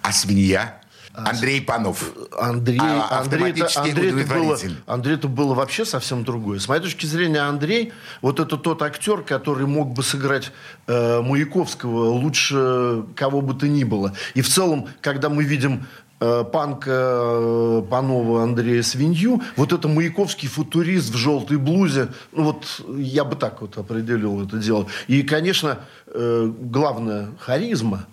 А 0.00 0.10
свинья? 0.12 0.80
Андрей 1.14 1.60
Панов. 1.60 2.12
Андрей, 2.36 2.80
а, 2.80 3.20
Андрей, 3.20 3.52
это, 3.52 3.80
Андрей, 3.80 4.10
это 4.10 4.34
было, 4.34 4.58
Андрей 4.86 5.14
это 5.14 5.28
было 5.28 5.54
вообще 5.54 5.84
совсем 5.84 6.24
другое. 6.24 6.58
С 6.58 6.68
моей 6.68 6.82
точки 6.82 7.06
зрения, 7.06 7.40
Андрей, 7.40 7.92
вот 8.20 8.40
это 8.40 8.56
тот 8.56 8.82
актер, 8.82 9.22
который 9.22 9.66
мог 9.66 9.92
бы 9.92 10.02
сыграть 10.02 10.50
э, 10.88 11.20
Маяковского 11.20 12.10
лучше 12.10 13.04
кого 13.14 13.42
бы 13.42 13.54
то 13.54 13.68
ни 13.68 13.84
было. 13.84 14.12
И 14.34 14.42
в 14.42 14.48
целом, 14.48 14.88
когда 15.00 15.28
мы 15.28 15.44
видим 15.44 15.86
э, 16.18 16.44
панка 16.52 16.90
э, 16.90 17.82
Панова 17.88 18.42
Андрея 18.42 18.82
Свинью, 18.82 19.40
вот 19.54 19.72
это 19.72 19.86
маяковский 19.86 20.48
футурист 20.48 21.14
в 21.14 21.16
желтой 21.16 21.58
блузе, 21.58 22.08
ну 22.32 22.42
вот 22.42 22.82
я 22.98 23.22
бы 23.22 23.36
так 23.36 23.60
вот 23.60 23.78
определил 23.78 24.44
это 24.44 24.58
дело. 24.58 24.88
И, 25.06 25.22
конечно, 25.22 25.78
э, 26.08 26.52
главное, 26.58 27.28
харизма. 27.38 28.06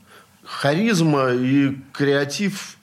Харизма 0.43 1.31
и 1.31 1.77
креатив 1.93 2.77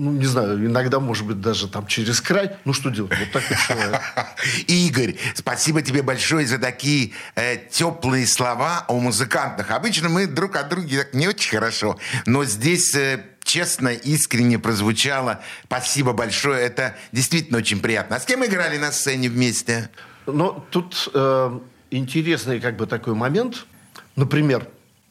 ну, 0.00 0.12
не 0.12 0.24
знаю, 0.24 0.64
иногда, 0.64 0.98
может 0.98 1.26
быть, 1.26 1.40
даже 1.42 1.68
там 1.68 1.86
через 1.86 2.22
край. 2.22 2.52
Ну, 2.64 2.72
что 2.72 2.88
делать? 2.88 3.12
Вот 3.18 3.30
так 3.32 3.42
и 3.50 3.54
человек. 3.54 4.00
Игорь, 4.66 5.16
спасибо 5.34 5.82
тебе 5.82 6.02
большое 6.02 6.46
за 6.46 6.58
такие 6.58 7.12
э, 7.34 7.58
теплые 7.70 8.26
слова 8.26 8.86
о 8.88 8.98
музыкантах. 8.98 9.70
Обычно 9.70 10.08
мы 10.08 10.26
друг 10.26 10.56
от 10.56 10.70
друга 10.70 10.88
так 11.04 11.14
не 11.14 11.28
очень 11.28 11.50
хорошо, 11.50 11.98
но 12.26 12.44
здесь... 12.44 12.94
Э, 12.94 13.24
честно, 13.42 13.88
искренне 13.88 14.58
прозвучало. 14.58 15.40
Спасибо 15.64 16.12
большое. 16.12 16.60
Это 16.60 16.94
действительно 17.10 17.58
очень 17.58 17.80
приятно. 17.80 18.16
А 18.16 18.20
с 18.20 18.24
кем 18.24 18.44
играли 18.44 18.78
на 18.78 18.92
сцене 18.92 19.28
вместе? 19.28 19.90
Ну, 20.26 20.62
тут 20.70 21.10
э, 21.12 21.58
интересный 21.90 22.60
как 22.60 22.76
бы 22.76 22.86
такой 22.86 23.14
момент. 23.14 23.66
Например, 24.14 24.68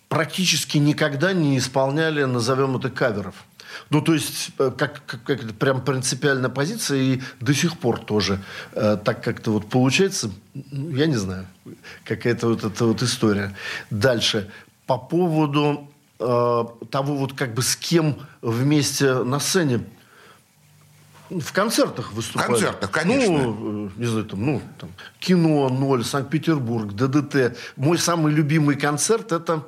практически 0.07 0.77
никогда 0.77 1.33
не 1.33 1.57
исполняли, 1.57 2.23
назовем 2.23 2.77
это, 2.77 2.89
каверов. 2.89 3.35
Ну, 3.89 4.01
то 4.01 4.13
есть, 4.13 4.51
э, 4.59 4.71
как, 4.77 5.05
как, 5.05 5.23
как 5.23 5.43
это 5.43 5.53
прям 5.53 5.81
принципиальная 5.83 6.49
позиция, 6.49 6.97
и 6.99 7.21
до 7.39 7.53
сих 7.53 7.77
пор 7.77 7.99
тоже 7.99 8.39
э, 8.73 8.97
так 9.03 9.23
как-то 9.23 9.51
вот 9.51 9.69
получается, 9.69 10.31
я 10.53 11.05
не 11.07 11.15
знаю, 11.15 11.47
какая-то 12.03 12.47
вот 12.47 12.63
эта 12.63 12.85
вот 12.85 13.01
история. 13.01 13.55
Дальше. 13.89 14.51
По 14.85 14.97
поводу 14.97 15.89
э, 16.19 16.65
того, 16.91 17.15
вот 17.15 17.33
как 17.33 17.53
бы 17.53 17.61
с 17.61 17.75
кем 17.75 18.17
вместе 18.41 19.23
на 19.23 19.39
сцене 19.39 19.85
в 21.29 21.53
концертах 21.53 22.13
выступали. 22.13 22.47
В 22.47 22.51
концертах, 22.51 22.91
конечно. 22.91 23.31
Ну, 23.31 23.87
э, 23.87 23.89
не 23.97 24.05
знаю, 24.05 24.25
там, 24.25 24.45
ну, 24.45 24.61
там, 24.79 24.89
кино, 25.19 25.69
ноль, 25.69 26.03
Санкт-Петербург, 26.03 26.93
ДДТ. 26.93 27.57
Мой 27.75 27.97
самый 27.97 28.33
любимый 28.33 28.75
концерт– 28.75 29.31
это 29.33 29.63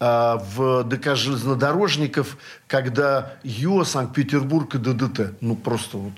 а, 0.00 0.36
в 0.36 0.84
ДК 0.84 1.14
железнодорожников, 1.16 2.36
когда 2.66 3.34
ЮА, 3.42 3.84
Санкт-Петербург 3.84 4.74
и 4.74 4.78
ДДТ. 4.78 5.34
Ну, 5.40 5.56
просто 5.56 5.98
вот 5.98 6.14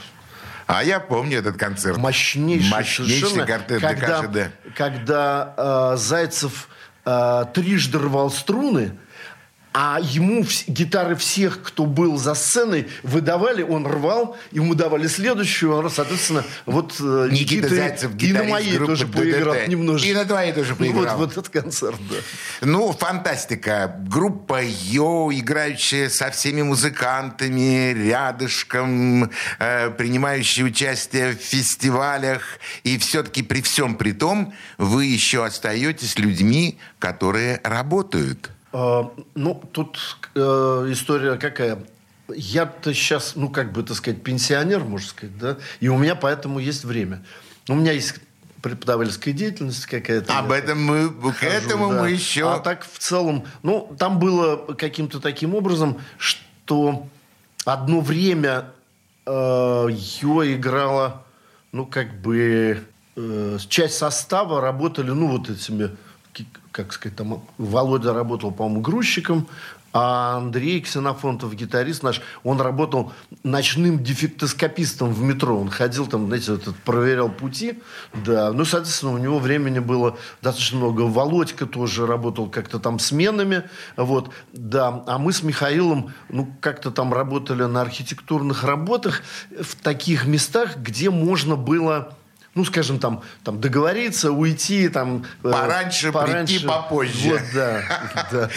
а 0.67 0.83
я 0.83 0.99
помню 0.99 1.39
этот 1.39 1.57
концерт. 1.57 1.97
Мощнейший, 1.97 2.71
Мощнейший 2.71 3.47
концерт 3.47 3.81
когда, 3.81 4.21
ДКЖД. 4.23 4.53
Когда 4.75 5.55
э, 5.57 5.97
Зайцев 5.97 6.69
э, 7.05 7.45
трижды 7.55 7.99
рвал 7.99 8.31
струны, 8.31 8.99
а 9.79 9.99
ему 10.01 10.43
гитары 10.69 11.17
всех, 11.17 11.61
кто 11.63 11.85
был 11.85 12.17
за 12.17 12.33
сценой, 12.33 12.89
выдавали, 13.03 13.63
он 13.63 13.87
рвал, 13.87 14.39
ему 14.51 14.75
давали 14.75 15.07
следующую, 15.07 15.75
он, 15.75 15.91
соответственно, 15.91 16.45
вот 16.65 16.95
э, 16.99 17.29
Никита, 17.31 17.67
Никита 17.67 17.75
Зайцев, 17.75 18.11
и 18.19 18.33
на 18.33 18.45
моей 18.45 18.79
тоже 18.79 19.07
поиграл 19.07 19.55
немножко. 19.67 20.09
И 20.09 20.15
на 20.15 20.25
твоей 20.25 20.55
тоже 20.55 20.77
поиграл. 20.77 21.19
Вот, 21.19 21.27
вот 21.27 21.33
этот 21.33 21.51
концерт, 21.51 21.99
да. 22.09 22.17
Ну, 22.63 22.91
фантастика. 22.93 23.95
Группа 24.09 24.63
Йо, 24.65 25.31
играющая 25.31 26.09
со 26.09 26.31
всеми 26.31 26.63
музыкантами, 26.63 27.93
рядышком, 27.93 29.31
э, 29.59 29.91
принимающая 29.91 30.65
участие 30.65 31.33
в 31.33 31.43
фестивалях. 31.43 32.41
И 32.83 32.97
все-таки 32.97 33.43
при 33.43 33.61
всем 33.61 33.97
при 33.97 34.13
том, 34.13 34.55
вы 34.79 35.05
еще 35.05 35.45
остаетесь 35.45 36.19
людьми, 36.19 36.79
которые 36.99 37.61
работают. 37.63 38.56
А, 38.73 39.13
ну, 39.35 39.63
тут 39.73 39.99
э, 40.35 40.41
история 40.91 41.37
какая? 41.37 41.79
Я-то 42.29 42.93
сейчас, 42.93 43.37
ну, 43.37 43.49
как 43.49 43.73
бы, 43.73 43.83
так 43.83 43.97
сказать, 43.97 44.23
пенсионер, 44.23 44.85
можно 44.85 45.09
сказать, 45.09 45.39
да, 45.39 45.57
и 45.81 45.89
у 45.89 45.97
меня 45.97 46.17
поэтому 46.17 46.59
есть 46.59 46.85
время. 46.85 47.25
У 47.69 47.75
меня 47.75 47.93
есть 47.93 48.17
преподавательская 48.63 49.33
деятельность 49.33 49.87
какая-то. 49.87 50.37
Об 50.37 50.51
этом 50.51 50.83
мы, 50.83 51.33
к 51.33 51.43
этому 51.45 51.91
да. 51.91 52.03
мы 52.03 52.11
еще... 52.11 52.53
А 52.53 52.59
так 52.59 52.85
в 52.85 52.99
целом, 52.99 53.45
ну, 53.63 53.95
там 53.99 54.19
было 54.19 54.75
каким-то 54.75 55.21
таким 55.21 55.55
образом, 55.55 56.01
что 56.19 57.07
одно 57.65 58.01
время 58.01 58.73
э, 59.25 59.31
ее 59.91 60.57
играла, 60.57 61.25
ну, 61.71 61.87
как 61.87 62.21
бы, 62.21 62.83
э, 63.15 63.59
часть 63.69 63.99
состава 63.99 64.61
работали, 64.61 65.11
ну, 65.11 65.29
вот 65.29 65.49
этими 65.49 65.97
как 66.77 66.93
сказать, 66.93 67.17
там 67.17 67.43
Володя 67.57 68.13
работал, 68.13 68.53
по-моему, 68.53 68.83
грузчиком, 68.83 69.49
А 69.95 70.37
Андрей 70.37 70.83
Ксенофонтов, 70.83 71.55
гитарист 71.55 72.03
наш, 72.03 72.21
он 72.45 72.61
работал 72.61 73.15
ночным 73.45 74.05
дефектоскопистом 74.05 75.11
в 75.15 75.23
метро. 75.23 75.59
Он 75.59 75.71
ходил 75.71 76.07
там, 76.07 76.27
знаете, 76.27 76.57
этот, 76.57 76.77
проверял 76.77 77.31
пути. 77.31 77.81
Да. 78.13 78.53
Ну, 78.53 78.67
соответственно, 78.67 79.15
у 79.15 79.19
него 79.19 79.39
времени 79.39 79.79
было 79.79 80.19
достаточно 80.43 80.81
много. 80.81 81.01
Володька 81.03 81.65
тоже 81.65 82.07
работал 82.07 82.51
как-то 82.51 82.79
там 82.79 82.99
сменами. 82.99 83.63
Вот. 83.97 84.29
Да. 84.53 85.03
А 85.07 85.17
мы 85.17 85.33
с 85.33 85.43
Михаилом, 85.43 86.13
ну, 86.29 86.47
как-то 86.61 86.91
там 86.91 87.15
работали 87.15 87.63
на 87.63 87.81
архитектурных 87.81 88.65
работах 88.65 89.23
в 89.59 89.77
таких 89.77 90.27
местах, 90.27 90.77
где 90.77 91.09
можно 91.09 91.57
было 91.57 92.15
ну, 92.57 92.65
скажем, 92.65 92.99
там, 92.99 93.23
там 93.45 93.61
договориться, 93.61 94.33
уйти, 94.33 94.89
там... 94.89 95.25
Э, 95.45 95.51
пораньше, 95.53 96.11
пораньше. 96.11 96.55
прийти 96.55 96.67
попозже. 96.67 97.31
Вот, 97.31 97.43
да, 97.55 97.83
да. 98.33 98.51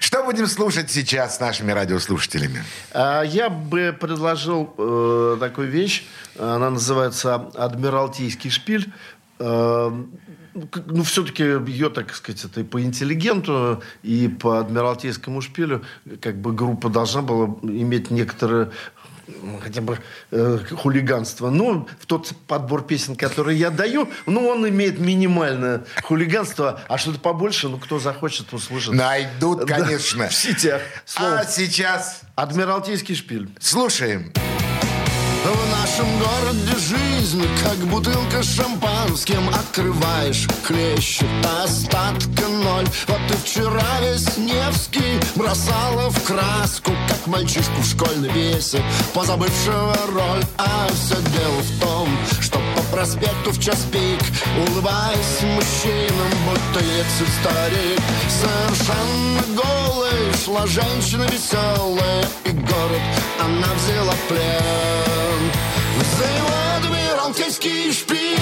Что 0.00 0.22
будем 0.22 0.46
слушать 0.46 0.90
сейчас 0.90 1.36
с 1.36 1.40
нашими 1.40 1.72
радиослушателями? 1.72 2.62
А, 2.92 3.22
я 3.22 3.48
бы 3.48 3.96
предложил 3.98 4.74
э, 4.76 5.38
такую 5.40 5.68
вещь. 5.68 6.04
Она 6.38 6.68
называется 6.68 7.36
«Адмиралтейский 7.54 8.50
шпиль». 8.50 8.92
Э, 9.38 9.90
ну, 10.86 11.02
все-таки 11.02 11.42
ее, 11.42 11.88
так 11.88 12.14
сказать, 12.14 12.44
это 12.44 12.60
и 12.60 12.64
по 12.64 12.82
интеллигенту, 12.82 13.82
и 14.02 14.28
по 14.28 14.58
адмиралтейскому 14.58 15.40
шпилю, 15.40 15.84
как 16.20 16.40
бы 16.40 16.52
группа 16.52 16.88
должна 16.88 17.22
была 17.22 17.46
иметь 17.62 18.10
некоторые 18.10 18.70
хотя 19.62 19.80
бы 19.80 19.98
э, 20.30 20.58
хулиганство. 20.72 21.50
Ну, 21.50 21.88
в 22.00 22.06
тот 22.06 22.32
подбор 22.46 22.84
песен, 22.84 23.16
который 23.16 23.56
я 23.56 23.70
даю, 23.70 24.08
ну, 24.26 24.46
он 24.48 24.68
имеет 24.68 24.98
минимальное 24.98 25.84
хулиганство, 26.02 26.80
а 26.88 26.98
что-то 26.98 27.20
побольше, 27.20 27.68
ну, 27.68 27.78
кто 27.78 27.98
захочет, 27.98 28.52
услышит. 28.52 28.94
Найдут, 28.94 29.66
конечно. 29.66 30.24
Да, 30.24 30.28
в 30.28 30.34
сетях. 30.34 30.82
Словом, 31.04 31.38
а 31.38 31.44
сейчас... 31.44 32.22
Адмиралтейский 32.34 33.16
шпиль. 33.16 33.48
Слушаем. 33.60 34.32
В 35.44 35.70
нашем 35.70 36.18
городе 36.18 36.76
жизнь, 36.78 37.46
как 37.62 37.76
бутылка 37.86 38.42
шампанским 38.42 39.48
Открываешь, 39.48 40.46
клещет 40.66 41.28
остатка 41.62 42.48
ноль. 42.48 42.86
Вот 43.06 43.20
и 43.30 43.36
вчера 43.44 44.00
весь 44.00 44.36
Невский 44.36 45.20
бросала 45.36 46.10
в 46.10 46.22
краску 46.24 46.92
Как 47.08 47.26
мальчишку 47.26 47.80
в 47.80 47.86
школьной 47.86 48.30
пьесе, 48.30 48.82
позабывшего 49.14 49.96
роль. 50.12 50.44
А 50.58 50.88
все 50.88 51.14
дело 51.14 51.60
в 51.62 51.80
том, 51.80 52.08
что 52.40 52.60
по 52.74 52.82
проспекту 52.96 53.52
в 53.52 53.60
час 53.60 53.86
пик 53.92 54.20
Улыбаясь 54.66 55.42
мужчинам, 55.42 56.32
будто 56.46 56.84
ехал 56.84 57.26
старик. 57.40 58.00
Совершенно 58.28 59.62
голой 59.62 60.34
шла 60.44 60.66
женщина 60.66 61.24
веселая 61.24 62.24
И 62.44 62.50
город 62.50 63.02
она 63.40 63.68
взяла 63.74 64.14
плен 64.28 65.37
его 65.38 66.76
адмиралтейский 66.76 67.92
шпиль 67.92 68.38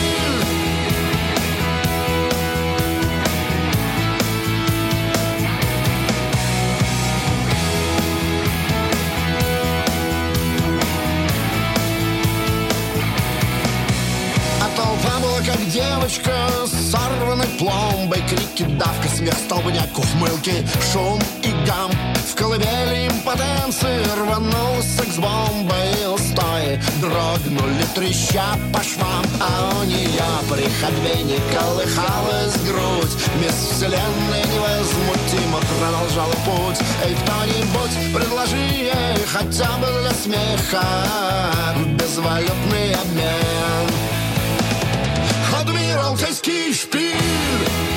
как 15.47 15.65
девочка 15.71 16.33
с 16.67 16.91
сорванной 16.91 17.47
пломбой. 17.59 18.21
Крики, 18.29 18.69
давка, 18.73 19.09
смех, 19.09 19.35
столбняк, 19.35 19.97
ухмылки, 19.97 20.67
шум 20.93 21.21
и 21.43 21.51
гам 21.67 21.91
В 22.27 22.35
колыбели 22.35 23.09
импотенции 23.09 24.03
рванулся 24.19 24.97
секс-бомбой 24.99 25.87
стоя 26.19 26.81
Дрогнули, 27.01 27.85
треща 27.95 28.59
по 28.73 28.83
швам 28.83 29.25
А 29.41 29.79
у 29.81 29.85
нее 29.85 30.25
при 30.51 30.69
ходьбе 30.81 31.23
не 31.23 31.39
колыхалась 31.55 32.57
грудь. 32.65 33.17
Мисс 33.41 33.71
Вселенная 33.71 34.45
невозмутимо 34.53 35.61
продолжала 35.79 36.35
путь. 36.45 36.81
Эй, 37.05 37.15
кто-нибудь, 37.15 38.15
предложи 38.15 38.57
ей 38.57 39.25
хотя 39.27 39.77
бы 39.79 39.87
для 40.01 40.11
смеха 40.11 40.85
Безвалютный 41.99 42.95
обмен. 42.95 43.87
Адмиралтейский 45.61 46.75
шпиль 46.75 47.96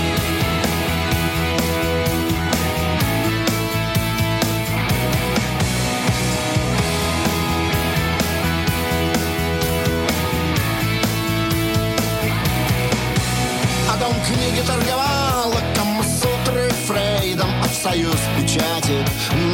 книги 14.40 14.62
торговала 14.66 15.60
Камасутры 15.76 16.70
Фрейдом, 16.88 17.50
в 17.64 17.84
союз 17.84 18.16
печати 18.38 19.06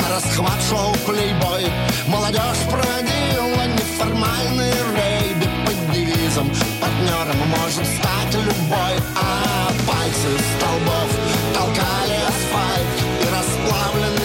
На 0.02 0.10
расхват 0.16 0.62
шоу 0.70 0.94
плейбой. 1.06 1.66
Молодежь 2.08 2.64
проводила 2.70 3.66
неформальные 3.78 4.74
рейды 4.96 5.48
Под 5.66 5.94
девизом. 5.94 6.50
Партнером 6.80 7.38
может 7.50 7.86
стать 7.98 8.34
любой. 8.34 8.96
А 9.16 9.72
пальцы 9.88 10.32
столбов 10.56 11.10
толкали 11.54 12.18
асфальт 12.30 12.88
И 13.22 13.28
расплавленный 13.36 14.25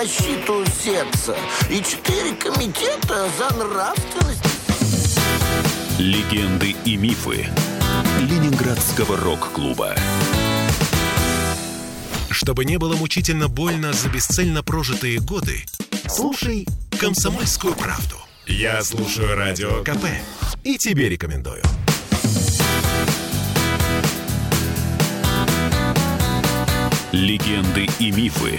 защиту 0.00 0.64
сердца 0.82 1.36
и 1.68 1.82
четыре 1.82 2.34
комитета 2.34 3.28
за 3.38 3.54
нравственность. 3.54 4.42
Легенды 5.98 6.74
и 6.86 6.96
мифы 6.96 7.46
Ленинградского 8.18 9.18
рок-клуба 9.18 9.94
чтобы 12.30 12.64
не 12.64 12.78
было 12.78 12.96
мучительно 12.96 13.48
больно 13.48 13.92
за 13.92 14.08
бесцельно 14.08 14.62
прожитые 14.62 15.18
годы, 15.18 15.62
слушай 16.08 16.66
«Комсомольскую 16.98 17.74
правду». 17.74 18.16
Я 18.46 18.82
слушаю 18.82 19.36
Радио 19.36 19.82
КП 19.84 20.06
и 20.64 20.78
тебе 20.78 21.10
рекомендую. 21.10 21.62
Легенды 27.12 27.86
и 27.98 28.10
мифы 28.12 28.58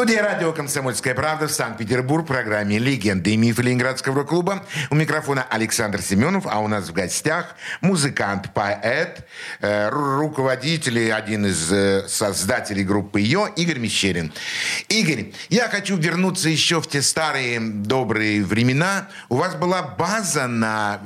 Студия 0.00 0.22
радио 0.22 0.50
«Комсомольская 0.54 1.14
правда» 1.14 1.46
в 1.46 1.50
Санкт-Петербург 1.52 2.24
в 2.24 2.28
программе 2.28 2.78
«Легенды 2.78 3.34
и 3.34 3.36
мифы 3.36 3.60
Ленинградского 3.60 4.14
рок-клуба». 4.14 4.64
У 4.88 4.94
микрофона 4.94 5.44
Александр 5.50 6.00
Семенов, 6.00 6.46
а 6.46 6.60
у 6.60 6.68
нас 6.68 6.88
в 6.88 6.94
гостях 6.94 7.54
музыкант, 7.82 8.54
поэт, 8.54 9.26
э, 9.60 9.90
руководитель 9.90 11.00
и 11.00 11.10
один 11.10 11.44
из 11.44 11.70
э, 11.70 12.08
создателей 12.08 12.82
группы 12.82 13.20
«Йо» 13.20 13.48
Игорь 13.56 13.78
Мещерин. 13.78 14.32
Игорь, 14.88 15.34
я 15.50 15.68
хочу 15.68 15.98
вернуться 15.98 16.48
еще 16.48 16.80
в 16.80 16.86
те 16.86 17.02
старые 17.02 17.60
добрые 17.60 18.42
времена. 18.42 19.08
У 19.28 19.36
вас 19.36 19.54
была 19.54 19.82
база 19.82 20.46
на 20.46 21.00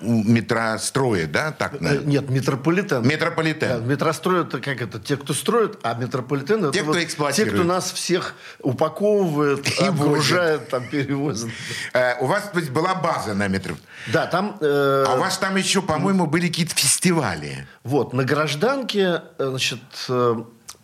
метрострое, 0.00 1.26
да? 1.26 1.52
Так, 1.52 1.82
на... 1.82 1.88
Э, 1.88 2.00
нет, 2.02 2.30
метрополитен. 2.30 3.06
Метрополитен. 3.06 3.68
Да, 3.68 3.76
метрострой 3.80 4.40
это 4.40 4.58
как 4.58 4.80
это? 4.80 4.98
Те, 4.98 5.18
кто 5.18 5.34
строит, 5.34 5.78
а 5.82 5.92
метрополитен 5.92 6.64
это 6.64 6.72
те, 6.72 6.80
кто 6.80 6.92
вот 6.92 7.02
эксплуатирует. 7.02 7.54
Те, 7.54 7.60
кто 7.60 7.68
нас 7.68 7.92
всех 7.92 8.36
упаковывает, 8.60 9.66
и 9.80 9.84
огружает, 9.84 10.68
там 10.68 10.88
перевозит. 10.88 11.52
Э, 11.92 12.14
у 12.20 12.26
вас 12.26 12.50
то 12.52 12.58
есть, 12.58 12.70
была 12.70 12.94
база 12.94 13.34
на 13.34 13.48
метро? 13.48 13.76
Да, 14.12 14.26
там... 14.26 14.56
Э... 14.60 15.04
А 15.08 15.14
у 15.14 15.20
вас 15.20 15.38
там 15.38 15.56
еще, 15.56 15.82
по-моему, 15.82 16.26
были 16.26 16.48
какие-то 16.48 16.74
фестивали. 16.74 17.66
Вот, 17.84 18.12
на 18.12 18.24
гражданке, 18.24 19.22
э, 19.38 19.46
значит, 19.48 19.80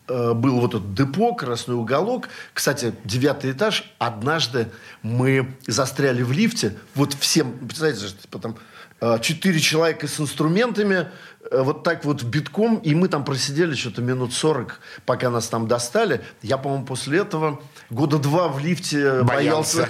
был 0.06 0.60
вот 0.60 0.74
этот 0.74 0.92
депо, 0.94 1.34
красный 1.34 1.74
уголок. 1.74 2.28
Кстати, 2.52 2.94
девятый 3.04 3.52
этаж. 3.52 3.90
Однажды 3.98 4.68
мы 5.02 5.56
застряли 5.66 6.22
в 6.22 6.30
лифте. 6.30 6.76
Вот 6.94 7.14
всем, 7.14 7.52
представляете, 7.58 8.14
потом 8.30 8.52
э, 8.52 8.73
четыре 9.20 9.60
человека 9.60 10.06
с 10.06 10.20
инструментами, 10.20 11.08
э, 11.50 11.62
вот 11.62 11.82
так 11.82 12.04
вот 12.04 12.22
битком, 12.22 12.76
и 12.76 12.94
мы 12.94 13.08
там 13.08 13.24
просидели 13.24 13.74
что-то 13.74 14.02
минут 14.02 14.32
40, 14.32 14.80
пока 15.04 15.30
нас 15.30 15.48
там 15.48 15.68
достали. 15.68 16.22
Я, 16.42 16.58
по-моему, 16.58 16.86
после 16.86 17.18
этого 17.18 17.60
года 17.90 18.18
два 18.18 18.48
в 18.48 18.58
лифте 18.58 19.22
боялся, 19.22 19.88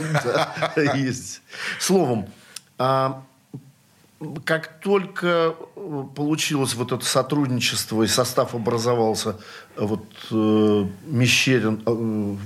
ездить. 0.76 1.42
Словом, 1.78 2.28
а, 2.78 3.22
как 4.44 4.80
только 4.80 5.54
э, 5.76 6.04
получилось 6.14 6.74
вот 6.74 6.92
это 6.92 7.04
сотрудничество 7.04 8.02
и 8.02 8.06
состав 8.06 8.54
образовался, 8.54 9.36
э, 9.76 9.84
вот 9.84 10.04
э, 10.30 10.86
Мещерин 11.06 11.82
э, 11.86 12.36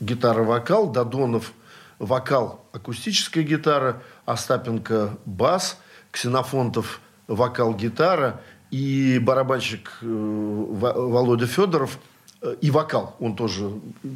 гитара-вокал, 0.00 0.90
Додонов 0.90 1.52
вокал, 1.98 2.64
акустическая 2.72 3.42
гитара, 3.44 4.02
Остапенко 4.24 5.16
бас, 5.24 5.78
Ксенофонтов 6.16 7.00
вокал-гитара 7.26 8.40
и 8.70 9.18
барабанщик 9.18 9.98
э, 10.00 10.06
Во- 10.06 10.94
Володя 10.94 11.46
Федоров 11.46 11.98
э, 12.40 12.56
и 12.62 12.70
вокал. 12.70 13.16
Он 13.20 13.36
тоже 13.36 13.70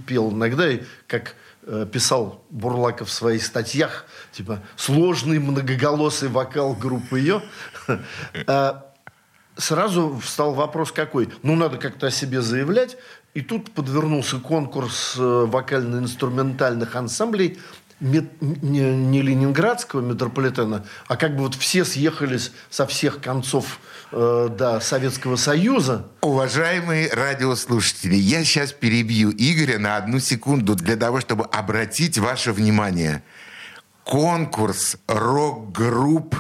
пел 0.06 0.30
иногда, 0.30 0.66
и 0.66 0.80
как 1.06 1.34
э, 1.64 1.86
писал 1.92 2.42
Бурлаков 2.48 3.08
в 3.08 3.12
своих 3.12 3.44
статьях, 3.44 4.06
типа 4.32 4.62
сложный 4.76 5.38
многоголосый 5.38 6.30
вокал 6.30 6.72
группы 6.72 7.20
ее. 7.20 7.42
Сразу 9.56 10.18
встал 10.22 10.54
вопрос 10.54 10.92
какой? 10.92 11.28
Ну, 11.42 11.54
надо 11.54 11.76
как-то 11.76 12.06
о 12.06 12.10
себе 12.10 12.40
заявлять. 12.40 12.96
И 13.34 13.42
тут 13.42 13.72
подвернулся 13.72 14.38
конкурс 14.38 15.16
вокально-инструментальных 15.18 16.96
ансамблей 16.96 17.58
мет- 18.00 18.40
не, 18.40 18.80
не 18.80 19.22
ленинградского 19.22 20.00
метрополитена, 20.00 20.84
а 21.06 21.16
как 21.16 21.36
бы 21.36 21.44
вот 21.44 21.54
все 21.54 21.84
съехались 21.84 22.52
со 22.70 22.86
всех 22.86 23.20
концов 23.20 23.78
э, 24.12 24.48
да, 24.56 24.80
Советского 24.80 25.36
Союза. 25.36 26.06
Уважаемые 26.22 27.10
радиослушатели, 27.12 28.14
я 28.14 28.44
сейчас 28.44 28.72
перебью 28.72 29.30
Игоря 29.30 29.78
на 29.78 29.96
одну 29.96 30.18
секунду 30.18 30.74
для 30.74 30.96
того, 30.96 31.20
чтобы 31.20 31.44
обратить 31.44 32.18
ваше 32.18 32.52
внимание. 32.52 33.22
Конкурс 34.04 34.96
рок-групп 35.06 36.34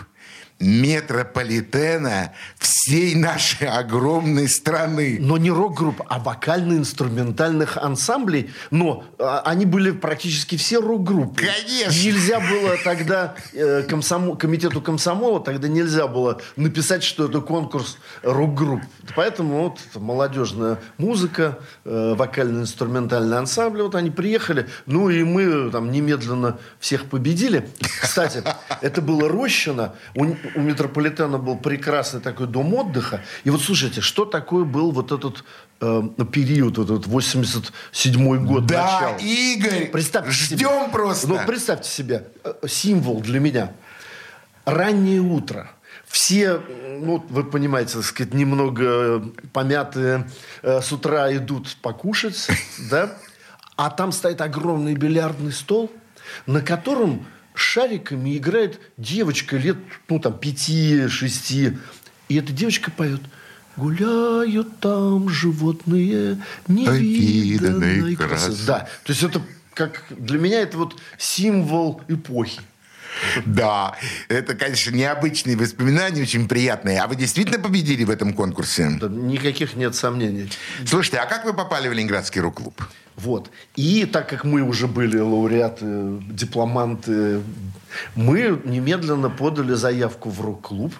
метрополитена 0.60 2.32
всей 2.58 3.14
нашей 3.14 3.66
огромной 3.66 4.48
страны. 4.48 5.16
Но 5.18 5.38
не 5.38 5.50
рок-групп, 5.50 6.02
а 6.08 6.18
вокально-инструментальных 6.18 7.78
ансамблей. 7.78 8.50
Но 8.70 9.04
а, 9.18 9.40
они 9.46 9.64
были 9.64 9.90
практически 9.90 10.56
все 10.56 10.80
рок-группы. 10.80 11.42
Конечно. 11.42 12.02
Нельзя 12.02 12.40
было 12.40 12.76
тогда 12.84 13.34
э, 13.54 13.86
комсомо- 13.88 14.36
комитету 14.36 14.82
комсомола, 14.82 15.40
тогда 15.40 15.66
нельзя 15.66 16.06
было 16.06 16.40
написать, 16.56 17.02
что 17.02 17.26
это 17.26 17.40
конкурс 17.40 17.96
рок-групп. 18.22 18.82
Поэтому 19.16 19.62
вот 19.62 19.80
молодежная 19.94 20.78
музыка, 20.98 21.58
э, 21.84 22.14
вокально-инструментальный 22.14 23.38
ансамбль, 23.38 23.82
вот 23.82 23.94
они 23.94 24.10
приехали, 24.10 24.68
ну 24.84 25.08
и 25.08 25.24
мы 25.24 25.70
там 25.70 25.90
немедленно 25.90 26.58
всех 26.78 27.06
победили. 27.06 27.68
Кстати, 28.00 28.42
это 28.82 29.00
было 29.00 29.28
Рощино, 29.28 29.94
у, 30.54 30.60
метрополитена 30.60 31.38
был 31.38 31.56
прекрасный 31.56 32.20
такой 32.20 32.46
дом 32.46 32.72
отдыха. 32.74 33.22
И 33.44 33.50
вот 33.50 33.62
слушайте, 33.62 34.00
что 34.00 34.24
такое 34.24 34.64
был 34.64 34.90
вот 34.92 35.12
этот 35.12 35.44
э, 35.80 36.02
период, 36.32 36.78
вот 36.78 36.90
этот 36.90 37.06
87-й 37.06 38.38
год, 38.38 38.66
Да, 38.66 38.84
начало? 38.84 39.16
Игорь, 39.18 39.86
Представьте 39.90 40.32
себе. 40.32 40.56
ждем 40.56 40.90
просто. 40.90 41.28
Ну, 41.28 41.38
представьте 41.46 41.88
себе, 41.90 42.26
э, 42.44 42.54
символ 42.68 43.20
для 43.20 43.40
меня. 43.40 43.72
Раннее 44.64 45.20
утро. 45.20 45.70
Все, 46.06 46.60
ну, 47.00 47.24
вы 47.28 47.44
понимаете, 47.44 47.94
так 47.94 48.04
сказать, 48.04 48.34
немного 48.34 49.20
помятые 49.52 50.28
э, 50.62 50.80
с 50.80 50.90
утра 50.92 51.32
идут 51.34 51.76
покушать, 51.82 52.48
да? 52.90 53.12
А 53.76 53.90
там 53.90 54.12
стоит 54.12 54.40
огромный 54.40 54.94
бильярдный 54.94 55.52
стол, 55.52 55.90
на 56.46 56.60
котором 56.60 57.26
шариками 57.54 58.36
играет 58.36 58.80
девочка 58.96 59.56
лет, 59.56 59.76
ну, 60.08 60.18
там, 60.18 60.38
пяти-шести. 60.38 61.78
И 62.28 62.36
эта 62.36 62.52
девочка 62.52 62.90
поет 62.90 63.20
«Гуляют 63.76 64.78
там 64.80 65.28
животные 65.28 66.42
невиданной 66.68 67.00
Невиданной 67.00 68.16
красы». 68.16 68.46
красы. 68.46 68.66
Да, 68.66 68.88
то 69.04 69.12
есть 69.12 69.22
это 69.22 69.40
как 69.74 70.04
для 70.10 70.38
меня 70.38 70.60
это 70.60 70.76
вот 70.76 71.00
символ 71.16 72.02
эпохи. 72.08 72.60
Да, 73.44 73.96
это, 74.28 74.54
конечно, 74.54 74.90
необычные 74.90 75.56
воспоминания, 75.56 76.22
очень 76.22 76.48
приятные. 76.48 77.00
А 77.00 77.06
вы 77.06 77.16
действительно 77.16 77.58
победили 77.58 78.04
в 78.04 78.10
этом 78.10 78.32
конкурсе? 78.32 78.90
Да, 79.00 79.08
никаких 79.08 79.74
нет 79.74 79.94
сомнений. 79.94 80.50
Слушайте, 80.86 81.18
а 81.18 81.26
как 81.26 81.44
вы 81.44 81.52
попали 81.52 81.88
в 81.88 81.92
Ленинградский 81.92 82.40
рок-клуб? 82.40 82.80
Вот. 83.16 83.50
И 83.76 84.06
так 84.06 84.28
как 84.28 84.44
мы 84.44 84.62
уже 84.62 84.86
были 84.86 85.18
лауреаты, 85.18 86.20
дипломанты, 86.30 87.42
мы 88.14 88.60
немедленно 88.64 89.30
подали 89.30 89.74
заявку 89.74 90.30
в 90.30 90.40
рок-клуб. 90.40 90.92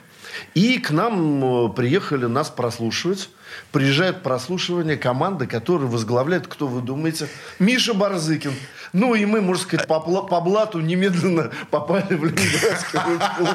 И 0.55 0.79
к 0.79 0.90
нам 0.90 1.44
э, 1.44 1.68
приехали 1.70 2.27
нас 2.27 2.51
прослушивать. 2.51 3.31
Приезжает 3.73 4.23
прослушивание 4.23 4.97
команды, 4.97 5.47
которую 5.47 5.89
возглавляет, 5.89 6.47
кто 6.47 6.67
вы 6.67 6.81
думаете, 6.81 7.29
Миша 7.59 7.95
Барзыкин. 7.95 8.53
Ну 8.93 9.15
и 9.15 9.25
мы, 9.25 9.41
можно 9.41 9.63
сказать, 9.63 9.87
по, 9.87 10.01
по 10.01 10.41
блату 10.41 10.81
немедленно 10.81 11.51
попали 11.71 12.15
в 12.17 12.25
Ленинградский 12.25 12.99
рок-клуб. 12.99 13.49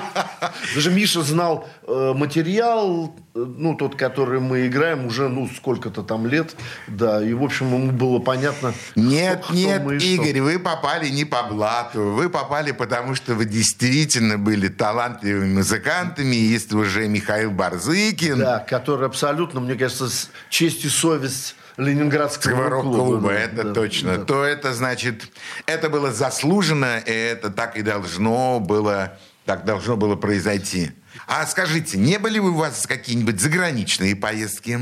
Даже 0.76 0.92
Миша 0.92 1.22
знал 1.24 1.68
э, 1.86 2.14
материал, 2.16 3.14
э, 3.36 3.40
ну, 3.40 3.76
тот, 3.76 3.96
который 3.96 4.40
мы 4.40 4.68
играем, 4.68 5.06
уже, 5.06 5.28
ну, 5.28 5.50
сколько-то 5.54 6.04
там 6.04 6.26
лет. 6.28 6.56
Да, 6.88 7.22
и, 7.22 7.34
в 7.34 7.44
общем, 7.44 7.68
ему 7.74 7.92
было 7.92 8.20
понятно, 8.20 8.74
Нет, 8.96 9.40
кто- 9.40 9.48
кто 9.48 9.56
нет, 9.56 9.84
мы 9.84 9.96
и 9.96 10.00
что. 10.00 10.08
Игорь, 10.08 10.40
вы 10.42 10.60
попали 10.60 11.10
не 11.10 11.26
по 11.26 11.44
блату. 11.44 12.02
Вы 12.14 12.30
попали 12.30 12.72
потому, 12.72 13.16
что 13.16 13.34
вы 13.36 13.44
действительно 13.46 14.38
были 14.38 14.70
талантливыми 14.70 15.56
музыкантами. 15.56 16.36
Есть 16.36 16.72
уже 16.74 17.08
Михаил 17.10 17.52
Барзыкин. 17.52 18.40
Да, 18.40 18.60
который 18.60 19.08
абсолютно, 19.08 19.60
мне 19.60 19.74
кажется, 19.76 19.85
с 19.90 20.30
честь 20.50 20.86
и 20.86 20.90
совесть 20.90 21.56
Ленинградского 21.78 22.70
рок-клуба, 22.70 22.98
рок-клуба. 22.98 23.32
это 23.32 23.64
Да, 23.64 23.74
точно. 23.74 24.18
да. 24.18 24.24
То 24.26 24.44
это 24.44 24.74
значит, 24.74 25.28
это 25.66 25.90
было 25.90 26.12
заслуженно, 26.12 27.00
и 27.00 27.12
это 27.12 27.50
так 27.50 27.78
и 27.78 27.82
должно 27.82 28.60
было, 28.60 29.18
так 29.46 29.66
должно 29.66 29.98
было 29.98 30.16
произойти. 30.16 30.92
А 31.28 31.46
скажите, 31.46 31.98
не 31.98 32.18
были 32.20 32.40
у 32.40 32.54
вас 32.54 32.86
какие-нибудь 32.88 33.40
заграничные 33.40 34.16
поездки? 34.16 34.80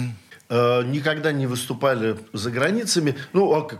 Э, 0.49 0.83
Никогда 0.83 1.31
не 1.31 1.47
выступали 1.47 2.17
за 2.33 2.51
границами. 2.51 3.15
Ну, 3.33 3.53
а 3.53 3.67
как, 3.67 3.79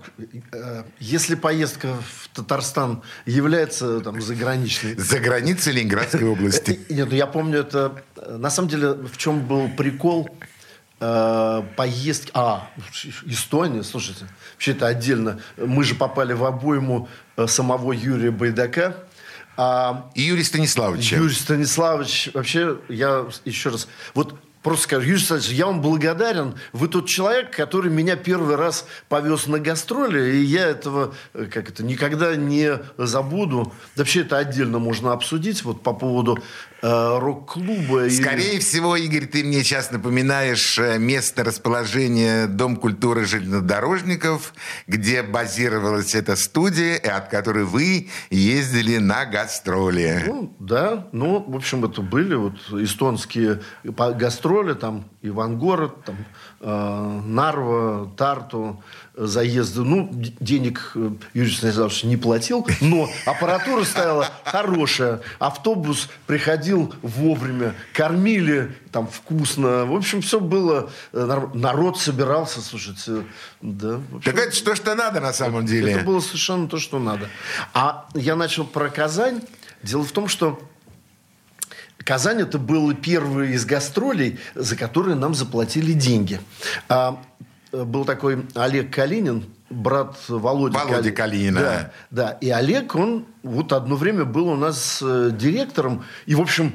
э, 0.52 0.84
если 1.00 1.36
поездка 1.36 1.90
в 1.94 2.30
Татарстан 2.36 3.04
является 3.26 4.00
там 4.02 4.22
заграничной, 4.22 4.96
За 4.96 5.20
границей 5.20 5.74
Ленинградской 5.74 6.24
области. 6.28 6.80
Э, 6.90 6.94
Нет, 6.94 7.10
ну 7.12 7.16
я 7.16 7.28
помню 7.28 7.60
это. 7.60 8.02
На 8.28 8.50
самом 8.50 8.70
деле, 8.70 8.94
в 8.94 9.18
чем 9.18 9.42
был 9.46 9.70
прикол 9.70 10.30
поездки. 11.00 12.32
А, 12.34 12.70
Эстония, 13.26 13.84
слушайте, 13.84 14.26
вообще 14.54 14.72
это 14.72 14.88
отдельно. 14.88 15.40
Мы 15.58 15.84
же 15.84 15.96
попали 15.96 16.34
в 16.34 16.46
обойму 16.46 17.10
э, 17.36 17.48
самого 17.48 17.92
Юрия 17.92 18.32
Байдака. 18.32 18.96
А 19.56 20.10
И 20.16 20.24
Юрий 20.24 20.44
Станиславович. 20.44 21.12
Юрий 21.12 21.34
Станиславович, 21.34 22.32
вообще, 22.34 22.78
я 22.90 23.26
еще 23.46 23.70
раз, 23.70 23.88
вот 24.16 24.36
просто 24.64 24.84
скажу, 24.84 25.08
Юрий 25.08 25.20
Станиславович, 25.20 25.60
я 25.60 25.66
вам 25.68 25.82
благодарен. 25.82 26.56
Вы 26.72 26.88
тот 26.88 27.08
человек, 27.08 27.56
который 27.56 27.92
меня 27.92 28.16
первый 28.16 28.56
раз 28.56 28.88
повез 29.10 29.46
на 29.46 29.60
гастроли, 29.60 30.38
и 30.38 30.44
я 30.44 30.68
этого, 30.68 31.14
э, 31.34 31.46
как 31.46 31.70
это, 31.70 31.84
никогда 31.84 32.36
не 32.36 32.80
забуду. 32.98 33.74
Вообще, 33.96 34.22
это 34.22 34.38
отдельно 34.38 34.80
можно 34.80 35.12
обсудить, 35.12 35.64
вот 35.64 35.84
по 35.84 35.94
поводу 35.94 36.42
э, 36.84 37.18
рок-клуба. 37.20 38.06
и- 38.06 38.10
Скорее 38.10 38.60
всего, 38.60 38.96
Игорь, 38.98 39.26
ты 39.26 39.44
мне 39.44 39.64
сейчас 39.64 39.90
напоминаешь 39.92 40.78
э, 40.78 41.00
место 41.00 41.44
расположения 41.44 42.48
Дом 42.48 42.76
культуры 42.76 43.26
железнодорожников, 43.26 44.54
где 44.88 45.24
базировалась 45.24 46.14
эта 46.14 46.36
студия, 46.36 46.96
и 46.96 47.08
от 47.08 47.30
которой 47.30 47.64
вы 47.64 48.10
ездили 48.30 48.98
на 48.98 49.26
гастроли. 49.26 50.24
Ну, 50.28 50.56
да, 50.60 51.08
ну, 51.14 51.44
в 51.48 51.56
общем, 51.56 51.86
это 51.86 52.02
были 52.02 52.36
вот 52.36 52.56
эстонские 52.74 53.62
по- 53.96 54.12
гастроли, 54.12 54.74
там 54.74 55.06
Ивангород, 55.22 56.04
там 56.04 56.16
э, 56.18 56.24
Нарва, 56.66 58.10
Тарту, 58.18 58.82
э, 59.16 59.26
заезды. 59.26 59.82
Ну, 59.82 60.10
денег 60.14 60.92
э, 60.96 61.12
Юрий 61.34 61.52
Станиславович 61.52 62.04
не 62.06 62.18
платил, 62.18 62.66
но 62.82 63.10
аппаратура 63.26 63.84
стояла 63.84 64.28
хорошая, 64.46 65.22
автобус 65.40 66.10
приходил 66.26 66.94
вовремя, 67.02 67.76
кормили 67.94 68.76
там 68.92 69.08
вкусно. 69.08 69.86
В 69.86 69.96
общем, 69.96 70.22
все 70.22 70.40
было, 70.40 70.90
э, 71.12 71.26
нар- 71.26 71.54
народ 71.54 72.00
собирался, 72.00 72.62
слушайте, 72.62 73.24
да. 73.62 74.00
общем, 74.16 74.22
Так 74.32 74.36
это 74.48 74.56
что, 74.56 74.76
что 74.76 74.96
надо 74.96 75.20
на 75.20 75.34
самом 75.34 75.66
деле? 75.66 75.92
это 75.94 76.06
было 76.06 76.20
совершенно 76.20 76.68
то, 76.68 76.80
что 76.80 77.00
надо. 77.00 77.28
А 77.74 78.08
я 78.14 78.36
начал 78.36 78.66
про 78.66 78.90
Казань. 78.90 79.42
Дело 79.82 80.04
в 80.06 80.12
том, 80.14 80.30
что 80.30 80.62
Казань 82.06 82.42
это 82.42 82.58
было 82.58 82.94
первое 82.94 83.50
из 83.52 83.66
гастролей, 83.66 84.40
за 84.56 84.76
которые 84.76 85.16
нам 85.16 85.34
заплатили 85.34 85.94
деньги. 85.94 86.40
А, 86.90 87.22
был 87.72 88.06
такой 88.06 88.46
Олег 88.56 88.94
Калинин, 88.94 89.46
брат 89.70 90.18
Володи, 90.28 90.78
Володи 90.78 91.12
Калинина. 91.12 91.60
Да, 91.60 91.92
да. 92.12 92.32
И 92.42 92.50
Олег, 92.50 92.96
он 92.96 93.26
вот 93.42 93.74
одно 93.74 93.96
время 93.96 94.26
был 94.26 94.50
у 94.50 94.56
нас 94.56 95.00
э, 95.02 95.32
директором. 95.34 96.04
И, 96.26 96.36
в 96.36 96.42
общем, 96.42 96.74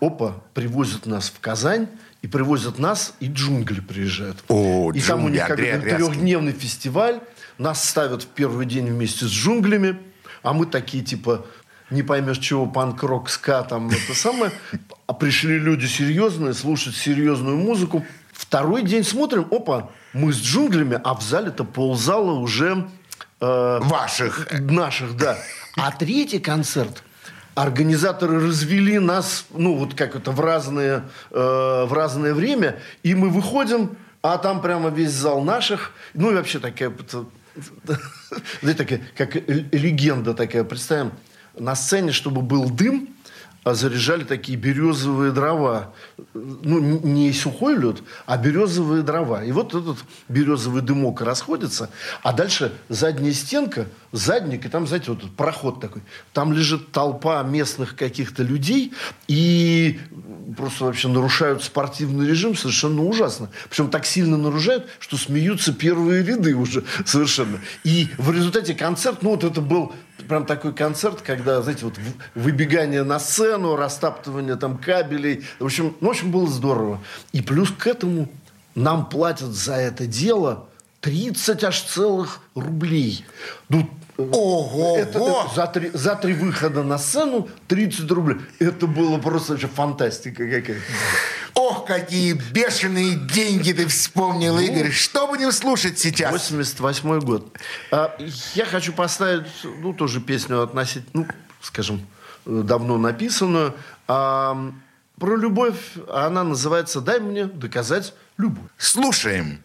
опа, 0.00 0.42
привозят 0.54 1.06
нас 1.06 1.28
в 1.28 1.40
Казань. 1.40 1.88
И 2.22 2.28
привозят 2.28 2.78
нас, 2.78 3.14
и 3.18 3.26
джунгли 3.26 3.80
приезжают. 3.80 4.44
О, 4.46 4.92
и 4.92 5.00
там 5.00 5.24
у 5.24 5.28
них 5.28 5.44
как 5.44 5.56
бы 5.58 5.64
трехдневный 5.64 6.52
фестиваль. 6.52 7.18
Нас 7.58 7.88
ставят 7.88 8.22
в 8.22 8.26
первый 8.28 8.64
день 8.64 8.86
вместе 8.86 9.24
с 9.24 9.28
джунглями. 9.28 9.98
А 10.44 10.52
мы 10.52 10.66
такие, 10.66 11.02
типа, 11.02 11.44
не 11.92 12.02
поймешь 12.02 12.38
чего, 12.38 12.66
панк-рок, 12.66 13.30
ска, 13.30 13.62
там, 13.62 13.88
это 13.88 14.14
самое. 14.14 14.52
А 15.06 15.12
пришли 15.12 15.58
люди 15.58 15.86
серьезные, 15.86 16.54
слушать 16.54 16.96
серьезную 16.96 17.56
музыку. 17.56 18.04
Второй 18.32 18.82
день 18.82 19.04
смотрим, 19.04 19.46
опа, 19.50 19.90
мы 20.12 20.32
с 20.32 20.40
джунглями, 20.40 21.00
а 21.02 21.14
в 21.14 21.22
зале-то 21.22 21.64
ползала 21.64 22.32
уже... 22.32 22.88
э, 23.40 23.78
Ваших. 23.82 24.48
Наших, 24.60 25.16
да. 25.16 25.38
А 25.76 25.90
третий 25.92 26.38
концерт 26.38 27.02
организаторы 27.54 28.40
развели 28.40 28.98
нас, 28.98 29.46
ну, 29.50 29.74
вот 29.76 29.94
как 29.94 30.16
это, 30.16 30.30
в 30.30 30.40
разное, 30.40 31.04
э, 31.30 31.84
в 31.86 31.92
разное 31.92 32.34
время, 32.34 32.78
и 33.02 33.14
мы 33.14 33.28
выходим, 33.28 33.96
а 34.22 34.38
там 34.38 34.62
прямо 34.62 34.88
весь 34.88 35.10
зал 35.10 35.42
наших, 35.42 35.92
ну, 36.14 36.30
и 36.30 36.34
вообще 36.34 36.58
такая, 36.58 36.90
это, 36.90 37.26
знаете, 38.62 38.84
такая, 38.84 39.00
как 39.16 39.34
легенда 39.72 40.34
такая, 40.34 40.64
представим, 40.64 41.12
на 41.58 41.74
сцене, 41.74 42.12
чтобы 42.12 42.42
был 42.42 42.70
дым, 42.70 43.08
а 43.64 43.74
заряжали 43.74 44.24
такие 44.24 44.58
березовые 44.58 45.30
дрова. 45.30 45.92
Ну, 46.34 46.80
не 46.80 47.32
сухой 47.32 47.76
лед, 47.76 48.02
а 48.26 48.36
березовые 48.36 49.02
дрова. 49.02 49.44
И 49.44 49.52
вот 49.52 49.74
этот 49.74 49.98
березовый 50.28 50.82
дымок 50.82 51.20
расходится, 51.20 51.90
а 52.22 52.32
дальше 52.32 52.72
задняя 52.88 53.32
стенка, 53.32 53.86
задник, 54.10 54.66
и 54.66 54.68
там, 54.68 54.86
знаете, 54.88 55.12
вот 55.12 55.20
этот 55.20 55.36
проход 55.36 55.80
такой. 55.80 56.02
Там 56.32 56.52
лежит 56.52 56.90
толпа 56.90 57.40
местных 57.44 57.94
каких-то 57.94 58.42
людей, 58.42 58.92
и 59.28 60.00
просто 60.56 60.86
вообще 60.86 61.06
нарушают 61.06 61.62
спортивный 61.62 62.26
режим 62.26 62.56
совершенно 62.56 63.04
ужасно. 63.04 63.48
Причем 63.70 63.90
так 63.90 64.06
сильно 64.06 64.36
нарушают, 64.36 64.88
что 64.98 65.16
смеются 65.16 65.72
первые 65.72 66.24
ряды 66.24 66.56
уже 66.56 66.82
совершенно. 67.04 67.60
И 67.84 68.08
в 68.18 68.32
результате 68.32 68.74
концерт, 68.74 69.22
ну 69.22 69.30
вот 69.30 69.44
это 69.44 69.60
был 69.60 69.92
прям 70.28 70.46
такой 70.46 70.72
концерт, 70.72 71.22
когда, 71.22 71.62
знаете, 71.62 71.84
вот 71.84 71.94
выбегание 72.34 73.02
на 73.02 73.18
сцену, 73.18 73.76
растаптывание 73.76 74.56
там 74.56 74.78
кабелей. 74.78 75.44
В 75.58 75.64
общем, 75.64 75.96
ну, 76.00 76.08
в 76.08 76.10
общем, 76.10 76.30
было 76.30 76.46
здорово. 76.46 77.00
И 77.32 77.42
плюс 77.42 77.70
к 77.70 77.86
этому 77.86 78.28
нам 78.74 79.08
платят 79.08 79.52
за 79.52 79.74
это 79.74 80.06
дело 80.06 80.66
30 81.00 81.64
аж 81.64 81.80
целых 81.82 82.40
рублей. 82.54 83.24
Ну, 83.68 83.88
Ого! 84.18 84.96
это- 84.98 85.18
это 85.18 85.48
за, 85.54 85.66
три, 85.66 85.90
за 85.94 86.14
три 86.16 86.34
выхода 86.34 86.82
на 86.82 86.98
сцену 86.98 87.48
30 87.68 88.10
рублей. 88.10 88.38
Это 88.58 88.86
было 88.86 89.18
просто 89.18 89.52
вообще 89.52 89.68
фантастика 89.68 90.44
какая-то. 90.44 90.80
Ох, 91.54 91.86
какие 91.86 92.32
бешеные 92.32 93.14
деньги 93.16 93.72
ты 93.72 93.86
вспомнил, 93.86 94.58
Игорь. 94.58 94.90
Что 94.90 95.26
будем 95.26 95.52
слушать 95.52 95.98
сейчас? 95.98 96.30
88 96.32 97.20
год. 97.20 97.56
А, 97.90 98.16
я 98.54 98.64
хочу 98.64 98.92
поставить, 98.92 99.46
ну, 99.80 99.92
тоже 99.92 100.20
песню 100.20 100.62
относительно, 100.62 101.06
ну, 101.12 101.26
скажем, 101.60 102.06
давно 102.46 102.98
написанную. 102.98 103.74
А, 104.08 104.72
про 105.18 105.36
любовь. 105.36 105.76
Она 106.12 106.42
называется 106.42 107.00
«Дай 107.00 107.20
мне 107.20 107.44
доказать 107.44 108.14
любовь». 108.38 108.68
Слушаем. 108.78 109.62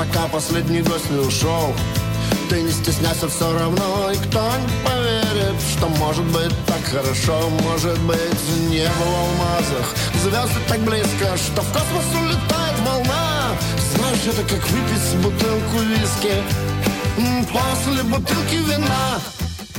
Пока 0.00 0.26
последний 0.28 0.80
гость 0.80 1.10
не 1.10 1.18
ушел. 1.18 1.74
Ты 2.48 2.62
не 2.62 2.70
стесняйся 2.70 3.28
все 3.28 3.52
равно, 3.52 4.10
и 4.10 4.16
кто 4.16 4.40
не 4.40 4.88
поверит, 4.88 5.60
что 5.76 5.88
может 5.88 6.24
быть 6.24 6.54
так 6.66 6.82
хорошо, 6.84 7.50
может 7.62 7.98
быть 8.00 8.42
небо 8.70 8.90
в 8.98 9.14
алмазах, 9.22 9.94
звезды 10.22 10.60
так 10.68 10.80
близко, 10.80 11.36
что 11.36 11.60
в 11.60 11.72
космос 11.72 12.06
улетает 12.18 12.78
волна. 12.86 13.52
Знаешь, 13.94 14.26
это 14.26 14.42
как 14.42 14.66
выпить 14.70 15.22
бутылку 15.22 15.78
виски 15.80 16.34
после 17.52 18.02
бутылки 18.04 18.54
вина. 18.54 19.20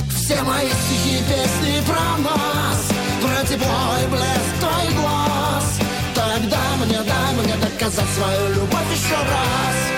Все 0.08 0.40
мои 0.42 0.68
стихи 0.68 1.18
песни 1.28 1.82
про 1.84 2.16
нас 2.22 2.88
Про 3.20 3.44
тепло 3.44 3.96
и 4.00 4.06
блеск 4.06 4.54
твоих 4.60 4.94
глаз 5.00 5.80
Так 6.14 6.48
дай 6.48 6.76
мне, 6.86 7.00
дай 7.02 7.34
мне 7.34 7.56
доказать 7.56 8.08
свою 8.14 8.54
любовь 8.54 8.92
еще 8.94 9.16
раз 9.16 9.91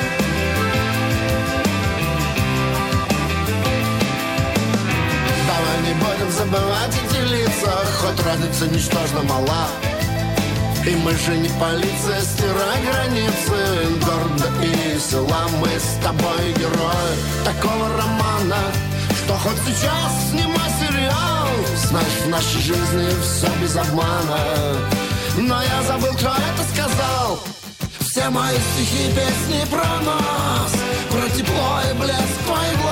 не 5.84 5.94
будем 5.94 6.30
забывать 6.30 6.94
эти 7.04 7.20
лица 7.20 7.72
Хоть 8.00 8.24
разница 8.24 8.66
ничтожно 8.68 9.22
мала. 9.22 9.68
И 10.86 10.94
мы 10.96 11.12
же 11.12 11.36
не 11.38 11.48
полиция, 11.60 12.20
стирай 12.20 12.82
границы 12.84 13.56
Города 14.04 14.50
и 14.62 14.98
села 14.98 15.46
Мы 15.58 15.68
с 15.68 16.04
тобой 16.04 16.52
герои 16.58 17.14
такого 17.42 17.88
романа 17.96 18.58
Что 19.16 19.34
хоть 19.34 19.56
сейчас 19.66 20.30
снимай 20.30 20.70
сериал 20.78 21.48
Знаешь, 21.88 22.18
в 22.26 22.28
нашей 22.28 22.60
жизни 22.60 23.08
все 23.22 23.48
без 23.62 23.76
обмана. 23.76 24.38
Но 25.38 25.62
я 25.62 25.82
забыл, 25.88 26.12
кто 26.14 26.28
это 26.28 26.62
сказал. 26.74 27.40
Все 28.00 28.28
мои 28.28 28.56
стихи 28.74 29.08
песни 29.08 29.64
про 29.70 30.00
нас 30.04 30.72
Про 31.10 31.28
тепло 31.30 31.80
и 31.90 31.94
блеск 31.98 32.38
твоих 32.46 32.83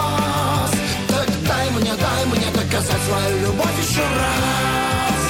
доказать 2.82 3.02
свою 3.02 3.38
любовь 3.40 3.78
еще 3.80 4.00
раз. 4.00 5.22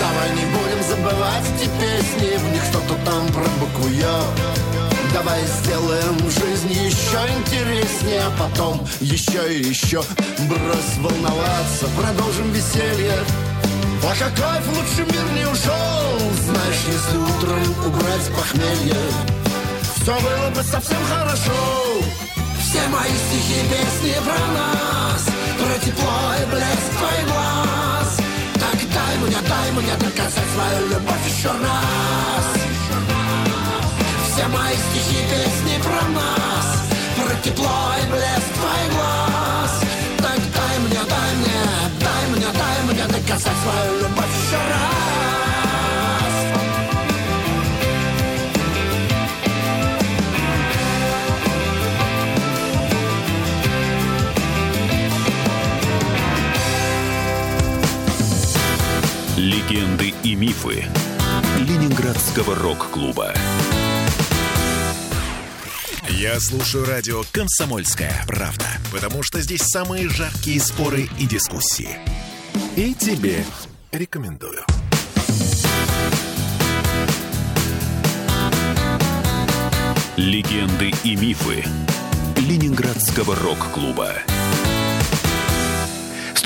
Давай 0.00 0.30
не 0.30 0.44
будем 0.46 0.82
забывать 0.88 1.44
эти 1.56 1.68
песни 1.68 2.36
В 2.36 2.52
них 2.52 2.62
что-то 2.64 2.94
там 3.04 3.26
про 3.28 3.44
букву 3.60 3.88
«Ё». 3.88 4.22
Давай 5.12 5.40
сделаем 5.46 6.18
жизнь 6.30 6.72
еще 6.72 7.18
интереснее 7.38 8.22
А 8.22 8.32
потом 8.38 8.86
еще 9.00 9.52
и 9.52 9.68
еще 9.68 10.02
Брось 10.40 10.96
волноваться, 10.98 11.86
продолжим 11.96 12.52
веселье. 12.52 13.18
Пока 14.02 14.30
кайф 14.30 14.66
лучше 14.68 15.10
мир 15.10 15.24
не 15.34 15.46
ушел 15.46 16.30
Знаешь, 16.44 16.84
если 16.86 17.16
утром 17.16 17.86
убрать 17.86 18.30
похмелье 18.36 18.96
Все 19.96 20.12
было 20.20 20.50
бы 20.54 20.62
совсем 20.62 20.98
хорошо 21.08 22.25
Все 22.76 22.88
мои 22.88 23.08
стихи 23.08 23.62
песни 23.70 24.14
про 24.22 24.38
нас 24.52 25.24
Про 25.58 25.78
тепло 25.78 26.34
и 26.42 26.44
блеск 26.50 26.90
твоих 26.98 27.26
глаз. 27.26 28.18
Так 28.52 28.78
дай 28.92 29.16
мне, 29.16 29.38
дай 29.48 29.72
мне 29.72 29.94
доказать 29.94 30.50
свою 30.54 30.88
любовь 30.88 31.26
еще 31.26 31.48
раз. 31.48 32.46
Все 34.26 34.46
мои 34.48 34.74
стихи 34.74 35.24
песни 35.30 35.82
про 35.82 36.06
нас 36.10 36.66
Про 37.16 37.34
тепло 37.42 37.94
и 38.02 38.06
блеск 38.10 38.52
твоих 38.60 38.92
глаз. 38.92 39.80
Так 40.18 40.40
дай 40.54 40.78
мне, 40.78 41.00
дай 41.08 41.34
мне, 41.34 41.60
дай 41.98 42.28
мне, 42.28 42.46
дай 42.52 42.94
мне 42.94 43.04
доказать 43.06 43.56
свою 43.62 44.00
любовь 44.02 44.36
еще 44.44 44.56
раз 44.56 45.35
Легенды 59.68 60.14
и 60.22 60.36
мифы 60.36 60.84
Ленинградского 61.58 62.54
рок-клуба. 62.54 63.34
Я 66.08 66.38
слушаю 66.38 66.86
радио 66.86 67.24
«Комсомольская 67.32 68.24
правда», 68.28 68.66
потому 68.92 69.24
что 69.24 69.40
здесь 69.40 69.62
самые 69.62 70.08
жаркие 70.08 70.60
споры 70.60 71.08
и 71.18 71.26
дискуссии. 71.26 71.98
И 72.76 72.94
тебе 72.94 73.44
рекомендую. 73.90 74.64
Легенды 80.16 80.92
и 81.02 81.16
мифы 81.16 81.64
Ленинградского 82.36 83.34
рок-клуба. 83.34 84.12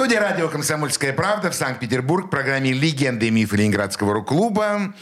Студии 0.01 0.16
радио 0.16 0.48
«Комсомольская 0.48 1.12
правда» 1.12 1.51
в 1.51 1.55
Санкт-Петербург 1.55 2.28
в 2.28 2.30
программе 2.30 2.72
«Легенды 2.72 3.26
и 3.26 3.30
мифы 3.30 3.59
Ленинградского 3.59 4.14
рок-клуба». 4.14 4.94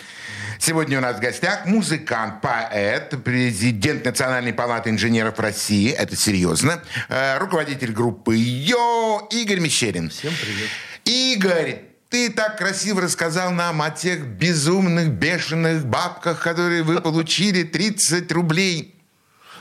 Сегодня 0.58 0.98
у 0.98 1.00
нас 1.00 1.18
в 1.18 1.20
гостях 1.20 1.66
музыкант, 1.66 2.40
поэт, 2.40 3.14
президент 3.22 4.04
Национальной 4.04 4.52
палаты 4.52 4.90
инженеров 4.90 5.38
России, 5.38 5.92
это 5.92 6.16
серьезно, 6.16 6.82
э, 7.08 7.38
руководитель 7.38 7.92
группы 7.92 8.34
«Йо» 8.36 9.28
Игорь 9.30 9.60
Мещерин. 9.60 10.10
Всем 10.10 10.32
привет. 10.42 10.68
Игорь, 11.04 11.82
ты 12.08 12.28
так 12.28 12.58
красиво 12.58 13.00
рассказал 13.00 13.52
нам 13.52 13.80
о 13.80 13.90
тех 13.90 14.26
безумных, 14.26 15.10
бешеных 15.10 15.86
бабках, 15.86 16.42
которые 16.42 16.82
вы 16.82 17.00
получили 17.00 17.62
30 17.62 18.32
рублей. 18.32 18.97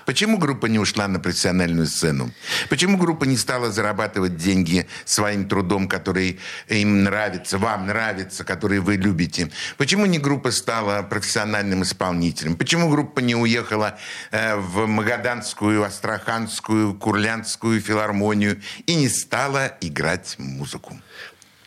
Почему 0.08 0.38
группа 0.38 0.68
не 0.68 0.80
ушла 0.80 1.10
на 1.10 1.20
профессиональную 1.20 1.86
сцену? 1.86 2.32
Почему 2.70 2.98
группа 2.98 3.26
не 3.26 3.36
стала 3.36 3.72
зарабатывать 3.72 4.38
деньги 4.38 4.88
своим 5.04 5.50
трудом, 5.50 5.90
который 5.90 6.40
им 6.70 7.04
нравится, 7.04 7.58
вам 7.58 7.88
нравится, 7.88 8.46
который 8.46 8.80
вы 8.80 8.96
любите? 8.96 9.52
Почему 9.76 10.06
не 10.06 10.18
группа 10.18 10.52
стала 10.52 11.02
профессиональным 11.04 11.84
исполнителем? 11.84 12.56
Почему 12.56 12.90
группа 12.90 13.20
не 13.20 13.36
уехала 13.36 13.98
э, 14.32 14.56
в 14.56 14.88
Магаданскую, 14.88 15.84
Астраханскую, 15.84 16.94
Курлянскую 16.94 17.82
филармонию 17.82 18.62
и 18.86 18.96
не 18.96 19.10
стала 19.10 19.74
играть 19.82 20.36
музыку? 20.40 20.98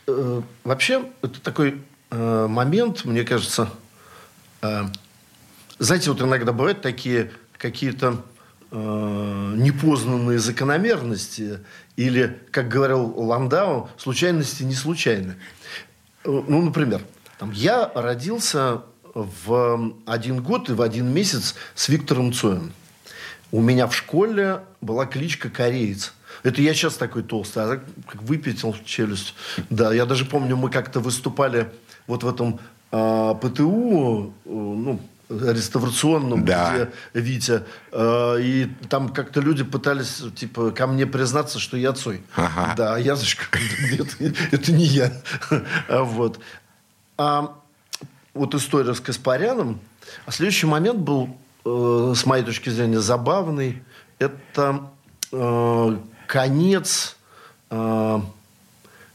Э, 0.07 0.41
вообще, 0.64 1.05
это 1.20 1.43
такой 1.43 1.82
э, 2.11 2.47
момент, 2.49 3.05
мне 3.05 3.22
кажется, 3.22 3.68
э, 4.62 4.84
знаете, 5.78 6.11
вот 6.11 6.22
иногда 6.22 6.53
бывают 6.53 6.80
такие 6.80 7.32
какие-то 7.59 8.24
э, 8.71 9.55
непознанные 9.57 10.39
закономерности 10.39 11.59
или, 11.97 12.39
как 12.51 12.68
говорил 12.68 13.12
Ландау, 13.16 13.89
случайности 13.97 14.62
не 14.62 14.75
случайны. 14.75 15.37
Э, 16.25 16.43
Ну, 16.49 16.62
например, 16.62 17.01
там, 17.39 17.51
я 17.53 17.91
родился 17.95 18.83
в 19.14 19.93
один 20.07 20.43
год 20.43 20.71
и 20.71 20.73
в 20.73 20.83
один 20.83 21.12
месяц 21.12 21.55
с 21.75 21.89
Виктором 21.89 22.33
Цоем. 22.33 22.73
У 23.53 23.61
меня 23.61 23.87
в 23.87 23.97
школе 23.97 24.61
была 24.81 25.07
кличка 25.07 25.51
«Кореец». 25.51 26.12
Это 26.43 26.62
я 26.62 26.73
сейчас 26.73 26.95
такой 26.95 27.23
толстый, 27.23 27.64
а 27.64 27.83
как 28.07 28.23
выпятил 28.23 28.75
челюсть. 28.85 29.35
Да, 29.68 29.93
я 29.93 30.07
даже 30.07 30.25
помню, 30.25 30.57
мы 30.57 30.71
как-то 30.71 31.01
выступали 31.01 31.71
вот 32.07 32.23
в 32.23 32.29
этом 32.29 32.61
а, 32.93 33.35
ПТУ, 33.35 34.33
э, 34.45 34.49
ну, 34.49 35.01
реставрационном, 35.31 36.45
Да. 36.45 36.72
где 37.12 37.20
Витя, 37.20 37.62
э, 37.93 38.37
и 38.41 38.66
там 38.89 39.11
как-то 39.11 39.41
люди 39.41 39.62
пытались, 39.64 40.22
типа, 40.37 40.72
ко 40.72 40.87
мне 40.87 41.07
признаться, 41.07 41.59
что 41.59 41.76
я 41.76 41.93
Цой. 41.93 42.22
Ага. 42.37 42.74
Да, 42.76 42.95
а 42.97 42.99
я 42.99 43.14
это, 43.93 44.35
это 44.51 44.72
не 44.72 44.85
я. 44.85 45.12
А 45.89 46.03
Вот. 46.03 46.41
А 47.16 47.55
вот 48.35 48.55
история 48.55 48.95
с 48.95 49.01
Каспаряном. 49.01 49.81
А 50.26 50.33
следующий 50.33 50.66
момент 50.66 50.99
был, 50.99 51.37
э, 51.64 52.12
с 52.16 52.26
моей 52.26 52.45
точки 52.45 52.70
зрения, 52.70 53.01
забавный. 53.01 53.83
Это 54.18 54.91
э, 55.33 55.97
конец, 56.26 57.16
э, 57.70 58.20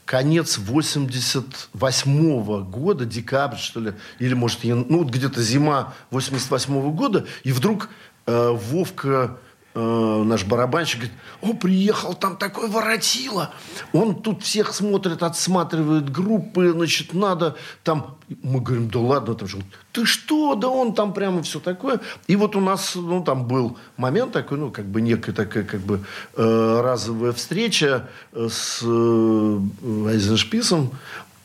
конец 0.06 0.58
88 0.58 2.70
года, 2.70 3.06
декабрь, 3.06 3.58
что 3.58 3.80
ли, 3.80 3.94
или, 4.20 4.34
может, 4.34 4.60
ну, 4.64 5.04
где-то 5.04 5.42
зима 5.42 5.94
88 6.12 6.96
года, 6.96 7.26
и 7.44 7.52
вдруг 7.52 7.90
э, 8.28 8.50
Вовка 8.52 9.38
э, 9.76 10.24
наш 10.26 10.46
барабанщик 10.46 11.02
говорит, 11.02 11.18
о, 11.42 11.54
приехал 11.54 12.14
там 12.14 12.38
такой 12.38 12.70
воротило. 12.70 13.54
Он 13.94 14.16
тут 14.16 14.44
всех 14.44 14.74
смотрит, 14.74 15.22
отсматривает 15.22 16.10
группы, 16.10 16.72
значит, 16.72 17.14
надо 17.14 17.56
там... 17.84 18.18
Мы 18.42 18.60
говорим, 18.62 18.90
да 18.90 19.00
ладно, 19.00 19.36
там 19.36 19.48
же. 19.48 19.58
Ты 19.92 20.06
что? 20.06 20.56
Да 20.56 20.70
он 20.70 20.96
там 20.96 21.14
прямо 21.14 21.44
все 21.44 21.60
такое. 21.60 22.00
И 22.28 22.36
вот 22.36 22.56
у 22.56 22.62
нас, 22.62 22.96
ну, 22.96 23.24
там 23.24 23.48
был 23.48 23.78
момент 23.98 24.32
такой, 24.32 24.58
ну, 24.58 24.72
как 24.72 24.86
бы 24.86 25.02
некая 25.02 25.34
такая, 25.34 25.64
как 25.64 25.82
бы, 25.82 26.04
э, 26.36 26.82
разовая 26.84 27.34
встреча 27.34 28.10
э, 28.32 28.48
с 28.50 28.82
э, 28.84 29.60
Айзеншписом. 30.08 30.92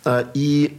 А, 0.05 0.27
и 0.33 0.79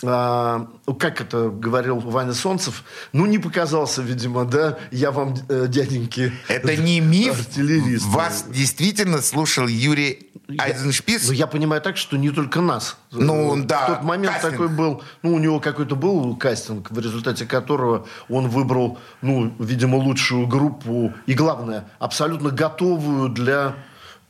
как 0.00 1.20
это 1.20 1.48
говорил 1.50 1.98
Ваня 2.00 2.32
Солнцев, 2.34 2.84
ну, 3.12 3.26
не 3.26 3.38
показался, 3.38 4.02
видимо, 4.02 4.44
да, 4.44 4.78
я 4.90 5.10
вам, 5.10 5.34
э, 5.48 5.66
дяденьки, 5.68 6.32
Это 6.48 6.76
не 6.82 7.00
миф. 7.00 7.38
артиллерист. 7.40 8.06
Вас 8.06 8.44
действительно 8.48 9.22
слушал 9.22 9.66
Юрий 9.66 10.30
Я- 10.48 10.64
Айзеншпис? 10.64 11.26
Ну, 11.28 11.32
я 11.32 11.46
понимаю 11.46 11.80
так, 11.80 11.96
что 11.96 12.16
не 12.18 12.30
только 12.30 12.60
нас. 12.60 12.96
Ну, 13.12 13.56
Э, 13.56 13.62
да, 13.64 13.84
В 13.84 13.86
тот 13.94 14.02
момент 14.02 14.34
кастинг. 14.34 14.52
такой 14.52 14.68
был, 14.68 15.02
ну, 15.22 15.34
у 15.34 15.38
него 15.38 15.58
какой-то 15.60 15.96
был 15.96 16.36
кастинг, 16.36 16.90
в 16.90 16.98
результате 16.98 17.46
которого 17.46 18.06
он 18.28 18.48
выбрал, 18.48 18.98
ну, 19.22 19.54
видимо, 19.58 19.96
лучшую 19.96 20.46
группу 20.46 21.12
и, 21.26 21.34
главное, 21.34 21.88
абсолютно 21.98 22.50
готовую 22.50 23.30
для 23.30 23.74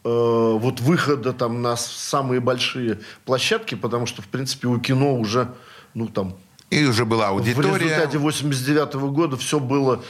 вот 0.05 0.81
выхода 0.81 1.33
там 1.33 1.63
на 1.63 1.77
самые 1.77 2.41
большие 2.41 3.01
площадки, 3.25 3.75
потому 3.75 4.07
что, 4.07 4.21
в 4.21 4.29
принципе, 4.29 4.69
у 4.69 4.79
кино 4.79 5.17
уже, 5.17 5.49
ну, 5.95 6.09
там, 6.09 6.37
И 6.71 6.85
уже 6.85 7.05
была 7.05 7.31
в 7.31 7.37
аудитория. 7.37 7.79
результате 7.79 8.19
89 8.19 8.95
года 8.95 9.37
все 9.37 9.61
было... 9.61 10.03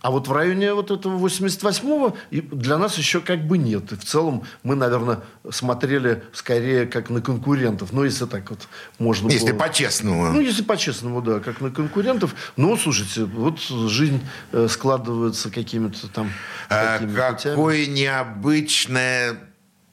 А 0.00 0.10
вот 0.10 0.28
в 0.28 0.32
районе 0.32 0.74
вот 0.74 0.90
этого 0.90 1.18
88-го 1.18 2.16
и 2.30 2.40
для 2.40 2.76
нас 2.76 2.98
еще 2.98 3.20
как 3.20 3.46
бы 3.46 3.56
нет. 3.56 3.92
И 3.92 3.96
в 3.96 4.04
целом 4.04 4.42
мы, 4.62 4.74
наверное, 4.74 5.20
смотрели 5.50 6.22
скорее 6.32 6.86
как 6.86 7.08
на 7.08 7.22
конкурентов. 7.22 7.92
Ну, 7.92 8.04
если 8.04 8.26
так 8.26 8.50
вот 8.50 8.68
можно 8.98 9.30
Если 9.30 9.52
по-честному. 9.52 10.32
Ну, 10.32 10.40
если 10.40 10.62
по-честному, 10.62 11.22
да, 11.22 11.40
как 11.40 11.60
на 11.60 11.70
конкурентов. 11.70 12.34
Но, 12.56 12.76
слушайте, 12.76 13.24
вот 13.24 13.60
жизнь 13.60 14.20
э, 14.52 14.66
складывается 14.68 15.50
какими-то 15.50 16.08
там 16.08 16.30
А. 16.68 16.98
Какое 17.42 17.86
необычное 17.86 19.36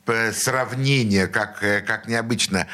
э, 0.06 0.32
сравнение, 0.34 1.28
как, 1.28 1.64
э, 1.64 1.82
как 1.82 2.08
необычно. 2.08 2.68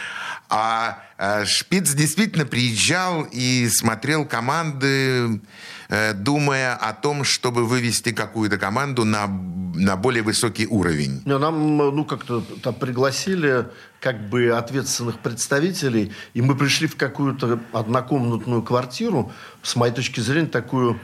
А 0.58 1.00
э, 1.18 1.44
Шпиц 1.44 1.94
действительно 1.96 2.46
приезжал 2.46 3.28
и 3.30 3.68
смотрел 3.68 4.24
команды, 4.24 5.42
э, 5.90 6.14
думая 6.14 6.76
о 6.76 6.94
том, 6.94 7.26
чтобы 7.26 7.66
вывести 7.66 8.14
какую-то 8.14 8.58
команду 8.58 9.04
на, 9.04 9.28
на 9.28 9.98
более 9.98 10.24
высокий 10.24 10.66
уровень. 10.66 11.22
Не, 11.26 11.38
Нам, 11.38 11.76
ну, 11.76 12.06
как-то 12.06 12.40
там 12.64 12.74
пригласили 12.74 13.66
как 14.00 14.30
бы 14.30 14.52
ответственных 14.52 15.20
представителей, 15.20 16.14
и 16.34 16.42
мы 16.42 16.56
пришли 16.56 16.88
в 16.88 16.96
какую-то 16.96 17.60
однокомнатную 17.74 18.62
квартиру, 18.62 19.34
с 19.62 19.76
моей 19.76 19.94
точки 19.94 20.22
зрения, 20.22 20.48
такую 20.48 21.02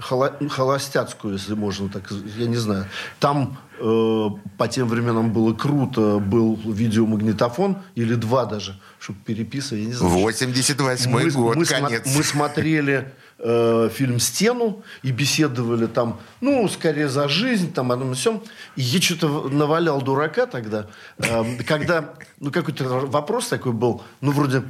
холостяцкую, 0.00 1.34
если 1.34 1.54
можно 1.54 1.88
так, 1.88 2.10
я 2.36 2.46
не 2.46 2.56
знаю. 2.56 2.86
Там 3.18 3.58
э, 3.80 4.28
по 4.56 4.68
тем 4.68 4.88
временам 4.88 5.32
было 5.32 5.52
круто, 5.54 6.18
был 6.18 6.56
видеомагнитофон, 6.64 7.78
или 7.94 8.14
два 8.14 8.44
даже, 8.46 8.78
чтобы 9.00 9.18
переписывать, 9.24 9.82
я 9.82 9.86
не 9.88 9.94
знаю. 9.94 10.12
88 10.14 11.10
Мы- 11.10 11.30
год, 11.30 11.56
мы 11.56 11.64
смо- 11.64 11.80
конец. 11.82 12.02
мы 12.16 12.22
смотрели 12.22 13.12
э, 13.40 13.88
фильм 13.94 14.18
«Стену» 14.18 14.82
и 15.02 15.12
беседовали 15.12 15.86
там, 15.86 16.18
ну, 16.40 16.68
скорее 16.68 17.08
за 17.08 17.28
жизнь, 17.28 17.72
там, 17.72 17.92
одном 17.92 18.12
и 18.12 18.14
всем. 18.14 18.42
И 18.76 18.82
я 18.82 19.00
что-то 19.00 19.48
навалял 19.48 20.02
дурака 20.02 20.46
тогда, 20.46 20.86
э, 21.18 21.62
когда, 21.64 22.14
ну, 22.40 22.50
какой-то 22.50 22.84
вопрос 23.06 23.48
такой 23.48 23.72
был, 23.72 24.02
ну, 24.20 24.32
вроде, 24.32 24.62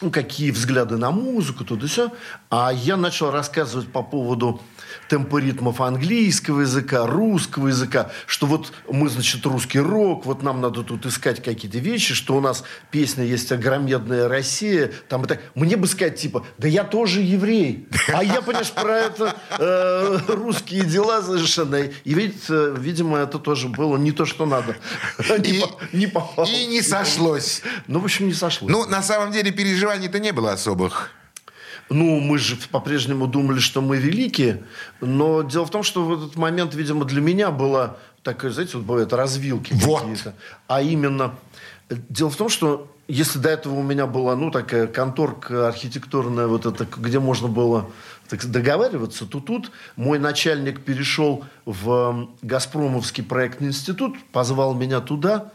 ну, 0.00 0.10
какие 0.10 0.50
взгляды 0.50 0.96
на 0.96 1.10
музыку, 1.10 1.64
тут 1.64 1.82
и 1.84 1.86
все. 1.86 2.10
А 2.50 2.72
я 2.72 2.96
начал 2.96 3.30
рассказывать 3.30 3.90
по 3.90 4.02
поводу 4.02 4.60
темпа 5.08 5.38
ритмов 5.38 5.80
английского 5.80 6.62
языка, 6.62 7.06
русского 7.06 7.68
языка, 7.68 8.10
что 8.26 8.46
вот 8.46 8.72
мы, 8.88 9.08
значит, 9.08 9.44
русский 9.46 9.78
рок, 9.80 10.24
вот 10.26 10.42
нам 10.42 10.60
надо 10.60 10.82
тут 10.82 11.04
искать 11.06 11.42
какие-то 11.42 11.78
вещи, 11.78 12.14
что 12.14 12.36
у 12.36 12.40
нас 12.40 12.64
песня 12.90 13.24
есть 13.24 13.50
«Огромедная 13.52 14.28
Россия», 14.28 14.90
там 15.08 15.24
и 15.24 15.26
так. 15.26 15.40
Мне 15.54 15.76
бы 15.76 15.86
сказать, 15.86 16.16
типа, 16.18 16.46
да 16.58 16.68
я 16.68 16.84
тоже 16.84 17.20
еврей, 17.20 17.88
а 18.12 18.22
я, 18.24 18.40
понимаешь, 18.40 18.72
про 18.72 18.98
это 18.98 19.34
э, 19.58 20.18
русские 20.28 20.84
дела 20.84 21.22
совершенно. 21.22 21.76
И, 21.76 22.14
ведь, 22.14 22.44
э, 22.48 22.74
видимо, 22.78 23.18
это 23.18 23.38
тоже 23.38 23.68
было 23.68 23.96
не 23.96 24.12
то, 24.12 24.24
что 24.24 24.46
надо. 24.46 24.76
Не 25.38 25.58
И- 25.58 25.64
Не 25.92 26.06
попало. 26.06 26.46
И 26.46 26.66
не 26.66 26.82
сошлось. 26.82 27.62
Ну, 27.86 28.00
в 28.00 28.04
общем, 28.04 28.26
не 28.26 28.34
сошлось. 28.34 28.70
Ну, 28.70 28.86
на 28.86 29.02
самом 29.02 29.32
деле, 29.32 29.50
переживаний-то 29.84 30.18
не 30.18 30.32
было 30.32 30.52
особых. 30.52 31.10
Ну, 31.90 32.18
мы 32.18 32.38
же 32.38 32.56
по-прежнему 32.70 33.26
думали, 33.26 33.58
что 33.58 33.82
мы 33.82 33.98
великие, 33.98 34.62
но 35.02 35.42
дело 35.42 35.66
в 35.66 35.70
том, 35.70 35.82
что 35.82 36.04
в 36.04 36.12
этот 36.14 36.36
момент, 36.36 36.74
видимо, 36.74 37.04
для 37.04 37.20
меня 37.20 37.50
была 37.50 37.96
такая, 38.22 38.50
знаете, 38.50 38.78
вот 38.78 38.86
бывают 38.86 39.12
развилки 39.12 39.74
Вот. 39.74 40.00
какие-то. 40.00 40.34
А 40.66 40.80
именно, 40.80 41.34
дело 41.90 42.30
в 42.30 42.36
том, 42.36 42.48
что 42.48 42.90
если 43.06 43.38
до 43.38 43.50
этого 43.50 43.74
у 43.74 43.82
меня 43.82 44.06
была, 44.06 44.34
ну, 44.34 44.50
такая 44.50 44.86
конторка 44.86 45.68
архитектурная, 45.68 46.46
вот 46.46 46.64
это, 46.64 46.86
где 46.96 47.18
можно 47.18 47.48
было 47.48 47.90
так, 48.30 48.46
договариваться, 48.46 49.26
то 49.26 49.40
тут 49.40 49.70
мой 49.96 50.18
начальник 50.18 50.80
перешел 50.80 51.44
в 51.66 52.28
Газпромовский 52.40 53.22
проектный 53.22 53.68
институт, 53.68 54.16
позвал 54.32 54.74
меня 54.74 55.00
туда, 55.00 55.52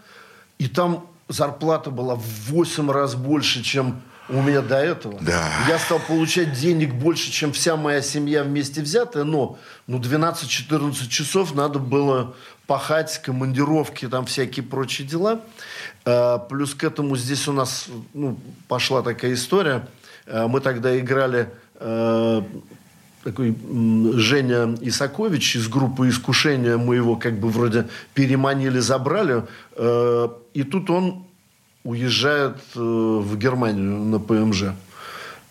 И 0.60 0.68
там 0.68 1.08
зарплата 1.30 1.90
была 1.90 2.16
в 2.16 2.52
8 2.52 2.92
раз 2.92 3.16
больше, 3.16 3.64
чем 3.64 4.02
у 4.30 4.42
меня 4.42 4.62
до 4.62 4.78
этого. 4.78 5.18
Да. 5.22 5.52
Я 5.68 5.80
стал 5.80 6.00
получать 6.00 6.54
денег 6.54 6.94
больше, 6.94 7.32
чем 7.32 7.52
вся 7.52 7.76
моя 7.76 8.02
семья 8.02 8.44
вместе 8.44 8.82
взятая, 8.82 9.24
но 9.24 9.58
ну, 9.88 10.00
12-14 10.00 11.08
часов 11.08 11.56
надо 11.56 11.80
было 11.80 12.36
пахать, 12.68 13.20
командировки, 13.24 14.08
там 14.08 14.28
всякие 14.28 14.64
прочие 14.64 15.08
дела. 15.08 15.42
А, 16.06 16.38
плюс 16.38 16.76
к 16.76 16.84
этому 16.84 17.18
здесь 17.18 17.48
у 17.48 17.54
нас 17.54 17.88
ну, 18.14 18.38
пошла 18.68 19.02
такая 19.02 19.34
история. 19.34 19.88
А, 20.28 20.48
мы 20.48 20.62
тогда 20.62 20.98
играли 20.98 21.50
а, 21.76 22.46
такой 23.24 23.56
Женя 24.14 24.78
Исакович 24.82 25.56
из 25.56 25.68
группы 25.68 26.08
«Искушения». 26.08 26.78
Мы 26.78 26.96
его 26.96 27.16
как 27.16 27.40
бы 27.40 27.50
вроде 27.50 27.88
переманили, 28.14 28.80
забрали. 28.80 29.44
И 30.54 30.64
тут 30.64 30.90
он 30.90 31.29
уезжает 31.84 32.58
э, 32.76 32.80
в 32.80 33.38
Германию 33.38 34.00
на 34.00 34.20
ПМЖ. 34.20 34.74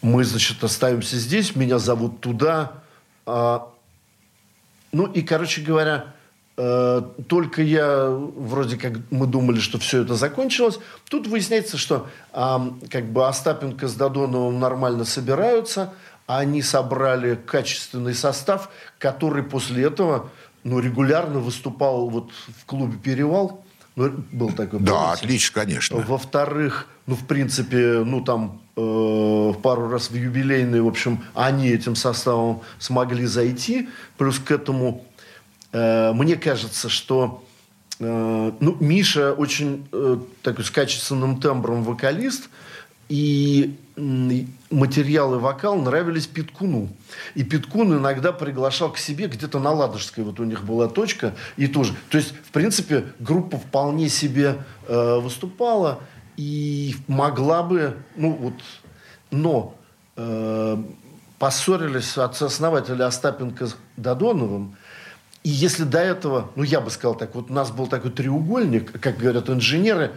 Мы, 0.02 0.24
значит, 0.24 0.62
остаемся 0.62 1.16
здесь, 1.16 1.56
меня 1.56 1.78
зовут 1.78 2.20
туда. 2.20 2.72
А, 3.26 3.68
ну 4.92 5.06
и, 5.06 5.22
короче 5.22 5.62
говоря, 5.62 6.14
э, 6.56 7.02
только 7.28 7.62
я, 7.62 8.08
вроде 8.08 8.76
как 8.76 8.92
мы 9.10 9.26
думали, 9.26 9.58
что 9.58 9.78
все 9.78 10.02
это 10.02 10.14
закончилось, 10.14 10.78
тут 11.08 11.26
выясняется, 11.26 11.76
что 11.76 12.08
а, 12.32 12.72
как 12.90 13.06
бы 13.06 13.26
Остапенко 13.26 13.88
с 13.88 13.94
Додоновым 13.94 14.60
нормально 14.60 15.04
собираются, 15.04 15.94
а 16.26 16.38
они 16.38 16.62
собрали 16.62 17.34
качественный 17.34 18.14
состав, 18.14 18.70
который 18.98 19.42
после 19.42 19.84
этого 19.84 20.30
ну, 20.62 20.78
регулярно 20.78 21.38
выступал 21.38 22.08
вот 22.08 22.30
в 22.60 22.66
клубе 22.66 22.98
«Перевал». 22.98 23.64
Ну, 23.98 24.24
был 24.30 24.50
такой. 24.52 24.78
Да, 24.78 24.92
помните? 24.92 25.24
отлично, 25.24 25.60
конечно. 25.60 25.96
Во-вторых, 25.96 26.86
ну, 27.06 27.16
в 27.16 27.26
принципе, 27.26 28.04
ну, 28.04 28.20
там 28.22 28.62
э, 28.76 29.52
пару 29.60 29.88
раз 29.88 30.10
в 30.10 30.14
юбилейный, 30.14 30.80
в 30.80 30.86
общем, 30.86 31.24
они 31.34 31.68
этим 31.68 31.96
составом 31.96 32.62
смогли 32.78 33.26
зайти. 33.26 33.88
Плюс 34.16 34.38
к 34.38 34.52
этому, 34.52 35.04
э, 35.72 36.12
мне 36.12 36.36
кажется, 36.36 36.88
что 36.88 37.44
э, 37.98 38.52
ну, 38.60 38.76
Миша 38.78 39.32
очень 39.32 39.88
э, 39.90 40.18
такой 40.42 40.64
с 40.64 40.70
качественным 40.70 41.40
тембром 41.40 41.82
вокалист– 41.82 42.48
и 43.08 43.76
материал 44.70 45.34
и 45.34 45.38
вокал 45.38 45.76
нравились 45.76 46.26
Питкуну. 46.26 46.88
И 47.34 47.42
Питкун 47.42 47.98
иногда 47.98 48.32
приглашал 48.32 48.92
к 48.92 48.98
себе 48.98 49.26
где-то 49.26 49.58
на 49.58 49.72
Ладожской, 49.72 50.24
вот 50.24 50.40
у 50.40 50.44
них 50.44 50.64
была 50.64 50.88
точка, 50.88 51.34
и 51.56 51.66
тоже. 51.66 51.94
То 52.10 52.18
есть, 52.18 52.34
в 52.34 52.50
принципе, 52.50 53.04
группа 53.18 53.58
вполне 53.58 54.08
себе 54.08 54.56
э, 54.86 55.18
выступала 55.20 56.00
и 56.36 56.94
могла 57.08 57.62
бы, 57.62 57.96
ну 58.16 58.32
вот, 58.32 58.54
но 59.30 59.74
э, 60.16 60.76
поссорились 61.38 62.16
отцы-основатели 62.16 63.02
Остапенко 63.02 63.66
с 63.66 63.76
Додоновым, 63.96 64.76
и 65.44 65.50
если 65.50 65.84
до 65.84 66.00
этого, 66.00 66.50
ну 66.56 66.62
я 66.62 66.80
бы 66.80 66.90
сказал 66.90 67.14
так, 67.14 67.34
вот 67.34 67.50
у 67.50 67.54
нас 67.54 67.70
был 67.70 67.86
такой 67.86 68.10
треугольник, 68.10 69.00
как 69.00 69.18
говорят 69.18 69.48
инженеры, 69.48 70.12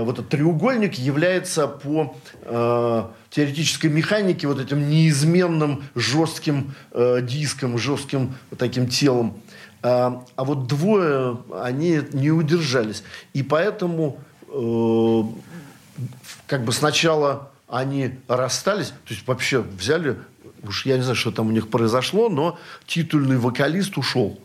вот 0.00 0.18
этот 0.18 0.30
треугольник 0.30 0.94
является 0.94 1.68
по 1.68 2.16
э, 2.42 3.04
теоретической 3.30 3.90
механике 3.90 4.46
вот 4.46 4.58
этим 4.58 4.88
неизменным 4.88 5.84
жестким 5.94 6.74
э, 6.92 7.20
диском, 7.22 7.76
жестким 7.76 8.34
таким 8.56 8.88
телом. 8.88 9.36
А, 9.82 10.24
а 10.36 10.44
вот 10.44 10.66
двое, 10.66 11.38
они 11.60 12.00
не 12.12 12.30
удержались. 12.30 13.02
И 13.34 13.42
поэтому 13.42 14.18
э, 14.48 15.22
как 16.46 16.64
бы 16.64 16.72
сначала 16.72 17.50
они 17.68 18.12
расстались, 18.28 18.88
то 18.88 19.14
есть 19.14 19.26
вообще 19.26 19.60
взяли, 19.60 20.18
уж 20.62 20.86
я 20.86 20.96
не 20.96 21.02
знаю, 21.02 21.16
что 21.16 21.32
там 21.32 21.48
у 21.48 21.50
них 21.50 21.68
произошло, 21.68 22.28
но 22.28 22.58
титульный 22.86 23.38
вокалист 23.38 23.98
ушел 23.98 24.38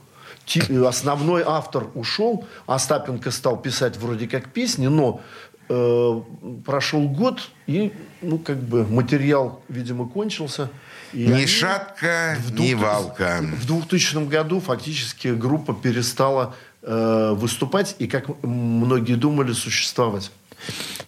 основной 0.87 1.43
автор 1.45 1.87
ушел, 1.93 2.45
Остапенко 2.65 3.31
стал 3.31 3.57
писать 3.57 3.97
вроде 3.97 4.27
как 4.27 4.49
песни, 4.49 4.87
но 4.87 5.21
э, 5.69 6.21
прошел 6.65 7.07
год, 7.07 7.49
и, 7.65 7.91
ну, 8.21 8.37
как 8.39 8.57
бы, 8.57 8.85
материал, 8.85 9.61
видимо, 9.69 10.07
кончился. 10.07 10.69
И 11.13 11.25
ни 11.25 11.45
шатка, 11.45 12.37
ни 12.51 12.73
валка. 12.73 13.39
В 13.41 13.65
2000 13.65 14.27
году 14.27 14.59
фактически 14.59 15.29
группа 15.29 15.73
перестала 15.73 16.55
э, 16.81 17.33
выступать 17.35 17.95
и, 17.99 18.07
как 18.07 18.43
многие 18.43 19.15
думали, 19.15 19.53
существовать. 19.53 20.31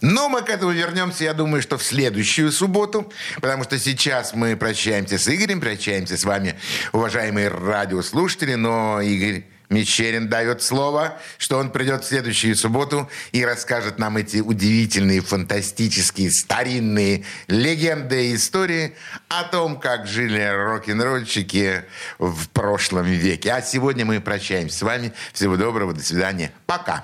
Но 0.01 0.29
мы 0.29 0.41
к 0.41 0.49
этому 0.49 0.71
вернемся, 0.71 1.25
я 1.25 1.33
думаю, 1.33 1.61
что 1.61 1.77
в 1.77 1.83
следующую 1.83 2.51
субботу, 2.51 3.11
потому 3.41 3.63
что 3.63 3.77
сейчас 3.77 4.33
мы 4.33 4.55
прощаемся 4.55 5.17
с 5.17 5.27
Игорем, 5.27 5.59
прощаемся 5.59 6.17
с 6.17 6.23
вами, 6.23 6.55
уважаемые 6.93 7.49
радиослушатели, 7.49 8.55
но 8.55 9.01
Игорь 9.01 9.43
Мещерин 9.69 10.29
дает 10.29 10.63
слово, 10.63 11.19
что 11.37 11.57
он 11.59 11.71
придет 11.71 12.03
в 12.03 12.07
следующую 12.07 12.55
субботу 12.55 13.09
и 13.31 13.45
расскажет 13.45 13.99
нам 13.99 14.17
эти 14.17 14.37
удивительные, 14.37 15.21
фантастические, 15.21 16.31
старинные 16.31 17.23
легенды 17.47 18.31
и 18.31 18.35
истории 18.35 18.95
о 19.27 19.43
том, 19.43 19.79
как 19.79 20.07
жили 20.07 20.43
рок-н-ролльщики 20.43 21.83
в 22.17 22.49
прошлом 22.49 23.05
веке. 23.05 23.51
А 23.51 23.61
сегодня 23.61 24.05
мы 24.05 24.19
прощаемся 24.19 24.79
с 24.79 24.81
вами. 24.81 25.13
Всего 25.33 25.55
доброго, 25.55 25.93
до 25.93 26.03
свидания. 26.03 26.51
Пока. 26.65 27.03